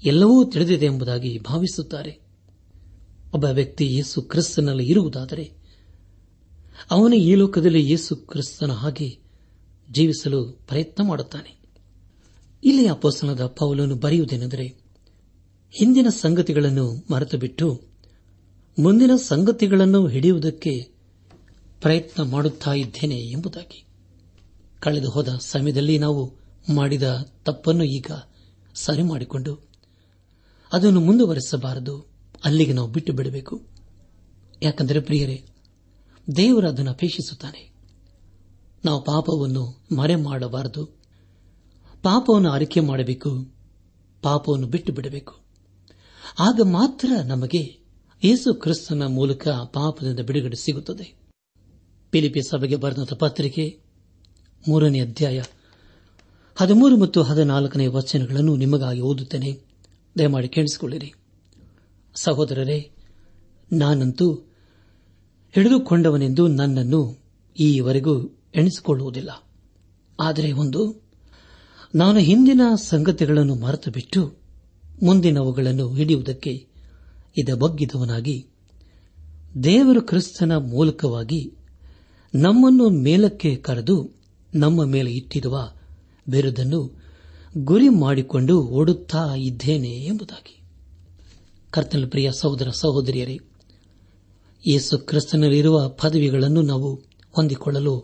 ಎಲ್ಲವೂ 0.07 0.45
ತಿಳಿದಿದೆ 0.45 0.87
ಎಂಬುದಾಗಿ 0.87 1.39
ಭಾವಿಸುತ್ತಾರೆ. 1.39 2.19
ಒಬ್ಬ 3.35 3.45
ವ್ಯಕ್ತಿ 3.45 3.87
ಯೇಸು 3.87 4.23
ಕ್ರಿಸ್ತನಲ್ಲಿ 4.23 4.87
ಇರುವುದಾದರೆ 4.87 5.53
ಅವನು 6.91 7.15
ಈ 7.15 7.35
ಲೋಕದಲ್ಲಿ 7.35 7.91
ಯೇಸು 7.91 8.17
ಕ್ರಿಸ್ತನ 8.17 8.73
ಹಾಗೆ 8.73 9.19
ಜೀವಿಸಲು 9.91 10.45
ಪ್ರಯತ್ನ 10.47 11.03
ಮಾಡುತ್ತಾನೆ. 11.03 11.59
ಇಲ್ಲಿ 12.65 12.87
ಅಪೋಸನದ 12.87 13.47
ಪೌಲನ್ನು 13.47 13.97
ಬರೆಯುವುದೇನೆಂದರೆ, 13.97 14.67
ಹಿಂದಿನ 15.71 16.09
ಸಂಗತಿಗಳನ್ನು 16.09 17.07
ಮರೆತು 17.11 17.39
ಬಿಟ್ಟು 17.39 17.83
ಮುಂದಿನ 18.79 19.11
ಸಂಗತಿಗಳನ್ನು 19.17 20.07
ಹಿಡಿಯುವುದಕ್ಕೆ 20.07 20.89
ಪ್ರಯತ್ನ 21.81 22.23
ಮಾಡುತ್ತಾ 22.23 22.73
ಇದ್ದೇನೆ 22.73 23.19
ಎಂಬುದಾಗಿ. 23.19 23.85
ಕಳೆದು 24.81 25.11
ಹೋದ 25.11 25.29
ಸಮಯದಲ್ಲಿ 25.41 25.99
ನಾವು 25.99 26.35
ಮಾಡಿದ 26.75 27.31
ತಪ್ಪನ್ನು 27.45 27.85
ಈಗ 27.85 28.11
ಸರಿ 28.75 29.03
ಮಾಡಿಕೊಂಡು 29.03 29.76
ಅದನ್ನು 30.73 31.01
ಮುಂದುವರೆಸಬಾರದು. 31.01 32.07
ಅಲ್ಲಿಗೆ 32.45 32.73
ನಾವು 32.73 32.89
ಬಿಟ್ಟು 32.89 33.13
ಬಿಡಬೇಕು. 33.13 33.67
ಯಾಕಂದರೆ 34.63 35.01
ಪ್ರಿಯರೇ, 35.01 35.45
ದೇವರು 36.37 36.69
ಅದನ್ನು 36.69 36.91
ಅಪೇಕ್ಷಿಸುತ್ತಾನೆ. 36.91 37.73
ನಾವು 38.85 39.05
ಪಾಪವನ್ನು 39.05 39.87
ಮರೆ 39.97 40.17
ಮಾಡಬಾರದು 40.17 40.85
ಪಾಪವನ್ನು 42.03 42.51
ಆರೈಕೆ 42.51 42.81
ಮಾಡಬೇಕು. 42.81 43.31
ಪಾಪವನ್ನು 44.23 44.67
ಬಿಟ್ಟು 44.67 44.93
ಬಿಡಬೇಕು. 44.93 45.35
ಆಗ 46.39 46.61
ಮಾತ್ರ 46.65 47.13
ನಮಗೆ 47.25 47.87
ಯೇಸು 48.25 48.55
ಕ್ರಿಸ್ತನ 48.55 49.03
ಮೂಲಕ 49.07 49.49
ಪಾಪದಿಂದ 49.49 50.21
ಬಿಡುಗಡೆ 50.21 50.57
ಸಿಗುತ್ತದೆ. 50.57 51.15
ಪಿಲಿಪಿ 52.11 52.43
ಸಭೆಗೆ 52.43 52.77
ಬರೆದ 52.77 53.15
ಪತ್ರಿಕೆ 53.19 53.81
ಮೂರನೇ 54.69 55.01
ಅಧ್ಯಾಯ 55.01 55.43
ಹದಿಮೂರು 56.57 56.97
ಮತ್ತು 56.97 57.23
ಹದಿನಾಲ್ಕನೇ 57.23 57.87
ವಚನಗಳನ್ನು 57.87 58.57
ನಿಮಗಾಗಿ 58.57 59.01
ಓದುತ್ತೇನೆ. 59.01 59.66
ದಯಮಾಡಿ 60.19 60.49
ಕೇಳಿಸಿಕೊಳ್ಳಿರಿ. 60.49 61.13
ಸಹೋದರರೇ, 62.15 62.91
ನಾನಂತೂ 63.73 64.35
ಹಿಡಿದುಕೊಂಡವನೆಂದು 65.53 66.49
ನನ್ನನ್ನು 66.49 67.19
ಈವರೆಗೂ 67.61 68.27
ಎಣಿಸಿಕೊಳ್ಳುವುದಿಲ್ಲ. 68.55 69.31
ಆದರೆ 70.21 70.53
ಒಂದು, 70.53 71.03
ನಾನು 71.95 72.19
ಹಿಂದಿನ 72.19 72.61
ಸಂಗತಿಗಳನ್ನು 72.75 73.55
ಮರೆತು 73.55 73.91
ಬಿಟ್ಟು 73.91 74.35
ಮುಂದಿನವುಗಳನ್ನು 75.03 75.95
ಹಿಡಿಯುವುದಕ್ಕೆ 75.95 76.67
ಇದ 77.37 77.49
ಬಗ್ಗಿದವನಾಗಿ 77.55 78.47
ದೇವರು 79.63 80.03
ಕ್ರಿಸ್ತನ 80.03 80.57
ಮೂಲಕವಾಗಿ 80.57 81.53
ನಮ್ಮನ್ನು 82.35 82.91
ಮೇಲಕ್ಕೆ 82.91 83.57
ಕರೆದು 83.57 84.11
ನಮ್ಮ 84.55 84.85
ಮೇಲೆ 84.85 85.11
ಇಟ್ಟಿರುವ 85.11 85.71
ಬಿರುದನ್ನು 86.29 87.06
ಗುರಿ 87.59 87.89
ಮಾಡಿಕೊಂಡು 87.89 88.63
ಓಡುತ್ತಾ 88.63 89.35
ಇದ್ದೇನೆ 89.35 89.89
ಎಂಬುದಾಗಿ. 89.89 90.63
ಕರ್ತನ 91.71 92.05
ಪ್ರಿಯ 92.11 92.31
ಸಹೋದರ 92.33 92.71
ಸಹೋದರಿಯರೇ, 92.71 93.39
ಯೇಸು 94.69 94.99
ಕ್ರಿಸ್ತನಲ್ಲಿರುವ 94.99 95.89
ಪದವಿಗಳನ್ನು 95.89 96.63
ನಾವು 96.63 96.95
ಹೊಂದಿಕೊಳ್ಳಲು 97.33 98.01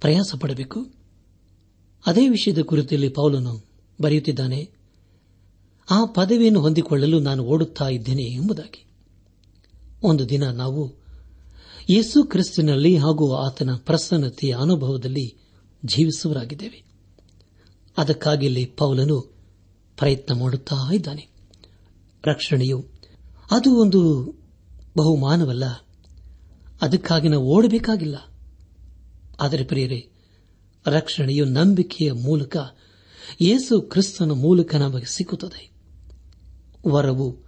ಪ್ರಯಾಸ 0.00 0.34
ಪಡಬೇಕು 0.40 0.86
ಅದೇ 2.06 2.28
ವಿಷಯದ 2.28 2.58
ಕುರಿತಲ್ಲಿ 2.58 3.08
ಪೌಲನು 3.08 3.64
ಬರೆಯುತ್ತಿದ್ದಾನೆ, 4.00 4.70
ಆ 5.90 6.04
ಪದವಿಯನ್ನು 6.04 6.60
ಹೊಂದಿಕೊಳ್ಳಲು 6.60 7.18
ನಾನು 7.18 7.44
ಓಡುತ್ತಾ 7.44 7.88
ಇದ್ದೇನೆ 7.88 8.22
ಎಂಬುದಾಗಿ. 8.22 8.84
ಒಂದು 10.02 10.28
ದಿನ 10.28 10.50
ನಾವು 10.50 10.94
ಯೇಸು 11.90 12.24
ಕ್ರಿಸ್ತನಲ್ಲಿ 12.24 12.96
ಹಾಗೂ 12.96 13.34
ಆತನ 13.34 13.70
ಪ್ರಸನ್ನತೆಯ 13.76 14.56
ಅನುಭವದಲ್ಲಿ 14.60 15.36
ಜೀವಿಸುವರಾಗಿದ್ದೇವೆ. 15.84 16.89
ಅದಕ್ಕಾಗಿ 17.96 18.46
ಇಲ್ಲಿ 18.46 18.66
ಪೌಲನು 18.66 19.20
ಪ್ರಯತ್ನ 19.96 20.34
ಮಾಡುತ್ತಾ 20.34 20.94
ಇದ್ದಾನೆ. 20.94 21.28
ರಕ್ಷಣೆಯು 22.24 22.86
ಅದು 23.50 23.80
ಒಂದು 23.80 24.22
ಬಹುಮಾನವಲ್ಲ. 24.96 25.64
ಅದಕ್ಕಾಗಿ 26.82 27.28
ನಾವು 27.28 27.44
ಓಡಬೇಕಾಗಿಲ್ಲ. 27.44 28.16
ಆದರೆ 29.40 29.64
ಪ್ರಿಯರೇ, 29.64 30.08
ರಕ್ಷಣೆಯು 30.86 31.44
ನಂಬಿಕೆಯ 31.44 32.12
ಮೂಲಕ, 32.12 32.56
ಯೇಸು 33.40 33.80
ಕ್ರಿಸ್ತನ 33.80 34.30
ಮೂಲಕ 34.30 34.74
ನಮಗೆ 34.74 35.06
ಸಿಕ್ಕುತ್ತದೆ. 35.06 35.70
ವರವು 36.88 37.38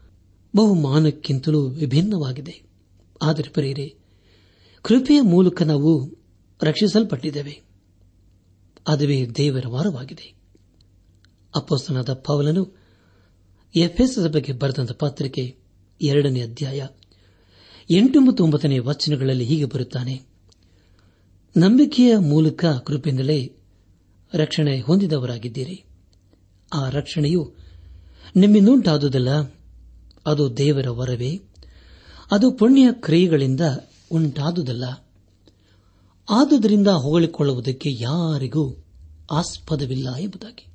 ಬಹುಮಾನಕ್ಕಿಂತಲೂ 0.57 1.67
ವಿಭಿನ್ನವಾಗಿದೆ. 1.67 2.63
ಆದರೆ 3.23 3.51
ಪ್ರಿಯರೇ, 3.51 3.95
ಕೃಪೆಯ 4.83 5.21
ಮೂಲಕ 5.21 5.63
ನಾವು 5.63 6.11
ರಕ್ಷಿಸಲ್ಪಟ್ಟಿದ್ದೇವೆ. 6.63 7.72
ಅದುವೇ 8.89 9.27
ದೇವರ 9.27 9.65
ವಾರವಾಗಿದೆ. 9.69 10.35
ಅಪ್ಪಸ್ತನಾದ 11.57 12.13
ಪೌಲನು 12.13 12.77
ಎಫ್ಎಸ್ 13.77 14.33
ಬಗ್ಗೆ 14.33 14.53
ಬರೆದಂತ 14.53 14.93
ಪತ್ರಿಕೆ 14.93 15.57
ಎರಡನೇ 16.03 16.41
ಅಧ್ಯಾಯ 16.41 16.87
ಎಂಟು 17.91 18.21
ಮತ್ತು 18.21 18.45
ಒಂಬತ್ತನೇ 18.45 18.79
ವಚನಗಳಲ್ಲಿ 18.79 19.45
ಹೀಗೆ 19.45 19.65
ಬರುತ್ತಾನೆ. 19.65 20.23
ನಂಬಿಕೆಯ 21.57 22.17
ಮೂಲಕ 22.17 22.65
ಕೃಪೆಯಿಂದಲೇ 22.65 23.57
ರಕ್ಷಣೆ 24.35 24.81
ಹೊಂದಿದವರಾಗಿದ್ದೀರಿ. 24.81 25.85
ಆ 26.73 26.89
ರಕ್ಷಣೆಯು 26.89 27.55
ನಿಮ್ಮಿಂದುಂಟಾದುದಲ್ಲ, 28.37 29.29
ಅದು 30.27 30.57
ದೇವರ 30.57 30.89
ವರವೇ. 30.89 31.41
ಅದು 32.31 32.51
ಪುಣ್ಯ 32.51 32.89
ಕ್ರಿಯೆಗಳಿಂದ 32.93 33.61
ಉಂಟಾದುದಲ್ಲ. 34.11 34.85
ಆದುದರಿಂದ 36.33 36.87
ಹೊಗಳಿಕೊಳ್ಳುವುದಕ್ಕೆ 36.87 37.91
ಯಾರಿಗೂ 37.93 38.85
ಆಸ್ಪದವಿಲ್ಲ 39.31 40.17
ಎಂಬುದಾಗಿ. 40.17 40.67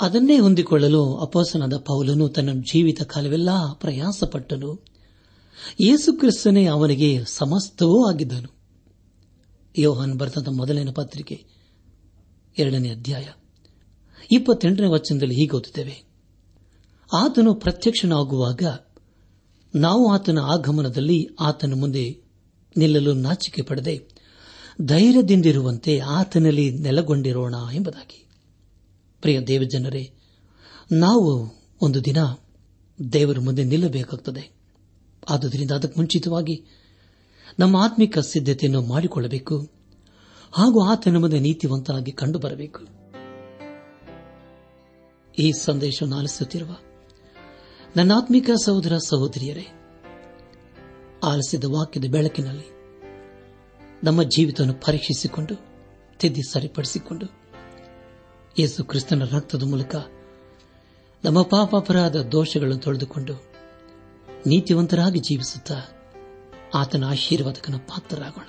ಅದನ್ನೇ 0.00 0.38
ಹೊಂದಿಕೊಳ್ಳಲು 0.38 1.16
ಅಪೋಸನಾದ 1.16 1.76
ಪೌಲನು 1.76 2.28
ತನ್ನ 2.28 2.60
ಜೀವಿತ 2.60 3.02
ಕಾಲವೆಲ್ಲ 3.02 3.72
ಪ್ರಯಾಸಪಟ್ಟನು. 3.72 4.84
ಯೇಸುಕ್ರಿಸ್ತನೇ 5.80 6.66
ಅವನಿಗೆ 6.66 7.24
ಸಮಸ್ತವೂ 7.24 8.10
ಆಗಿದ್ದನು. 8.10 8.56
ಯೋಹಾನ್ 9.78 10.14
ಬರೆದ 10.14 10.48
ಮೊದಲನೇ 10.48 10.92
ಪತ್ರಿಕೆ 10.92 11.44
ಎರಡನೇ 12.58 12.90
ಅಧ್ಯಾಯ 12.90 13.28
ಇಪ್ಪತ್ತೆಂಟನೇ 14.30 14.86
ವಚನದಲ್ಲಿ 14.86 15.34
ಹೀಗೆ 15.34 15.56
ಓದುತ್ತೇವೆ. 15.56 16.02
ಆತನು 17.12 17.54
ಪ್ರತ್ಯಕ್ಷನಾಗುವಾಗ 17.54 18.62
ನಾವು 19.74 20.12
ಆತನ 20.12 20.38
ಆಗಮನದಲ್ಲಿ 20.38 21.28
ಆತನ 21.40 21.72
ಮುಂದೆ 21.74 22.18
ನಿಲ್ಲಲು 22.76 23.12
ನಾಚಿಕೆ 23.12 23.62
ಪಡೆದೆ 23.62 24.15
ಧೈರ್ಯದಿಂದಿರುವಂತೆ 24.82 25.98
ಆತನಲ್ಲಿ 25.98 26.70
ನೆಲೆಗೊಂಡಿರೋಣ 26.70 27.54
ಎಂಬುದಾಗಿ. 27.72 28.26
ಪ್ರಿಯ 29.20 29.40
ದೇವಜನರೇ, 29.40 30.12
ನಾವು 30.92 31.54
ಒಂದು 31.82 32.04
ದಿನ 32.04 32.16
ದೇವರ 33.12 33.38
ಮುಂದೆ 33.38 33.64
ನಿಲ್ಲಬೇಕಾಗುತ್ತದೆ 33.64 34.50
ಆದುದರಿಂದ 35.30 35.70
ಅದಕ್ಕೆ 35.70 36.00
ಮುಂಚಿತವಾಗಿ 36.00 36.64
ನಮ್ಮ 37.58 37.76
ಆತ್ಮಿಕ 37.76 38.18
ಸಿದ್ಧತೆಯನ್ನು 38.18 38.82
ಮಾಡಿಕೊಳ್ಳಬೇಕು. 38.82 39.70
ಹಾಗೂ 40.52 40.84
ಆತನ 40.84 41.16
ಮುಂದೆ 41.16 41.40
ನೀತಿವಂತನಾಗಿ 41.40 42.12
ಕಂಡುಬರಬೇಕು. 42.12 42.80
ಈ 45.38 45.52
ಸಂದೇಶವನ್ನು 45.52 46.16
ಆಲಿಸುತ್ತಿರುವ 46.16 46.76
ನನ್ನ 47.96 48.12
ಆತ್ಮಿಕ 48.16 48.50
ಸಹೋದರ 48.64 48.96
ಸಹೋದರಿಯರೇ, 48.96 49.66
ಆಲಿಸಿದ 51.24 51.64
ವಾಕ್ಯದ 51.64 52.04
ಬೆಳಕಿನಲ್ಲಿ 52.04 52.75
ನಮ್ಮ 54.06 54.22
ಜೀವಿತವನ್ನು 54.22 54.74
ಪರೀಕ್ಷಿಸಿಕೊಂಡು, 54.74 55.54
ತಿದ್ದಿ 56.20 56.42
ಸರಿಪಡಿಸಿಕೊಂಡು, 56.42 57.26
ಯೇಸು 58.58 58.84
ಕ್ರಿಸ್ತನ 58.84 59.24
ರಕ್ತದ 59.24 59.62
ಮೂಲಕ 59.62 59.94
ನಮ್ಮ 61.24 61.42
ಪಾಪಾಪರಾಧ 61.42 62.16
ದೋಷಗಳನ್ನು 62.16 62.82
ತೊಳೆದುಕೊಂಡು 62.82 63.34
ನೀತಿವಂತರಾಗಿ 64.46 65.18
ಜೀವಿಸುತ್ತಾ 65.18 65.78
ಆತನ 66.74 67.04
ಆಶೀರ್ವಾದಕನ 67.04 67.76
ಪಾತ್ರರಾಗೋಣ. 67.76 68.48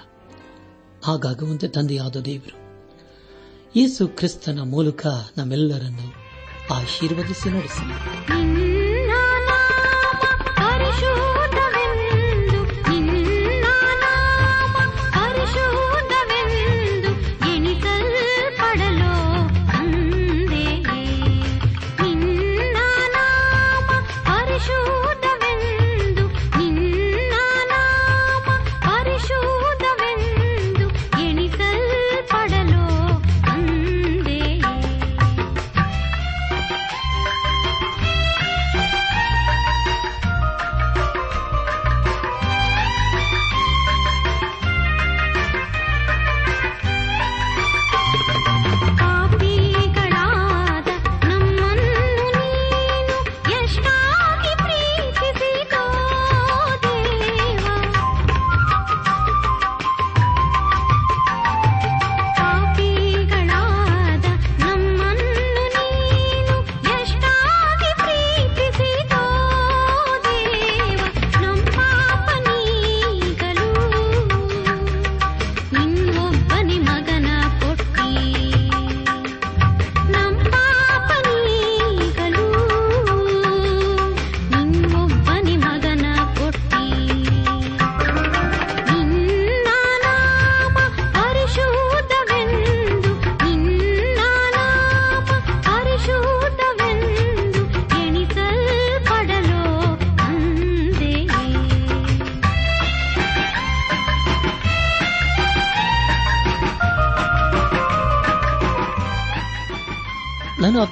ಹಾಗಾಗುವಂತೆ 1.04 1.68
ತಂದೆಯಾದ 1.68 2.16
ದೇವರು, 2.16 2.58
ಯೇಸು 3.76 4.08
ಕ್ರಿಸ್ತನ 4.08 4.60
ಮೂಲಕ 4.64 5.08
ನಮ್ಮೆಲ್ಲರನ್ನು 5.38 6.08
ಆಶೀರ್ವದಿಸಿ 6.74 7.50
ನಡೆಸಿ 7.50 7.86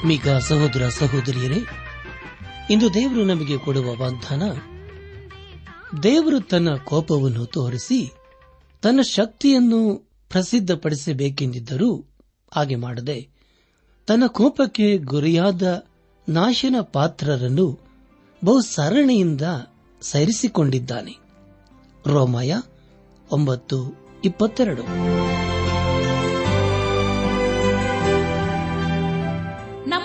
ಆತ್ಮೀಕ 0.05 0.27
ಸಹೋದರ 0.29 0.89
ಸಹೋದರಿಯರೇ, 0.89 1.57
ಇಂದು 2.69 2.93
ದೇವರು 2.93 3.23
ನಮಗೆ 3.23 3.57
ಕೊಡುವ 3.57 3.95
ವಾಗ್ದಾನ, 3.95 4.43
ದೇವರು 6.03 6.39
ತನ್ನ 6.39 6.75
ಕೋಪವನ್ನು 6.75 7.45
ತೋರಿಸಿ 7.45 8.13
ತನ್ನ 8.81 9.01
ಶಕ್ತಿಯನ್ನು 9.01 10.09
ಪ್ರಸಿದ್ಧಪಡಿಸಬೇಕೆಂದಿದ್ದರೂ 10.29 12.05
ಹಾಗೆ 12.55 12.75
ಮಾಡದೆ 12.75 13.29
ತನ್ನ 14.07 14.23
ಕೋಪಕ್ಕೆ 14.27 14.97
ಗುರಿಯಾದ 14.97 15.85
ನಾಶನ 16.29 16.75
ಪಾತ್ರರನ್ನು 16.93 17.79
ಬಹು 18.45 18.61
ಸರಣಿಯಿಂದ 18.61 19.41
ಸೇರಿಸಿಕೊಂಡಿದ್ದಾನೆ. 20.01 21.17
ರೋಮಾಯ 22.07 22.55
ಒಂಬತ್ತು 23.31 23.95
ಇಪ್ಪತ್ತೆರಡು. 24.25 24.83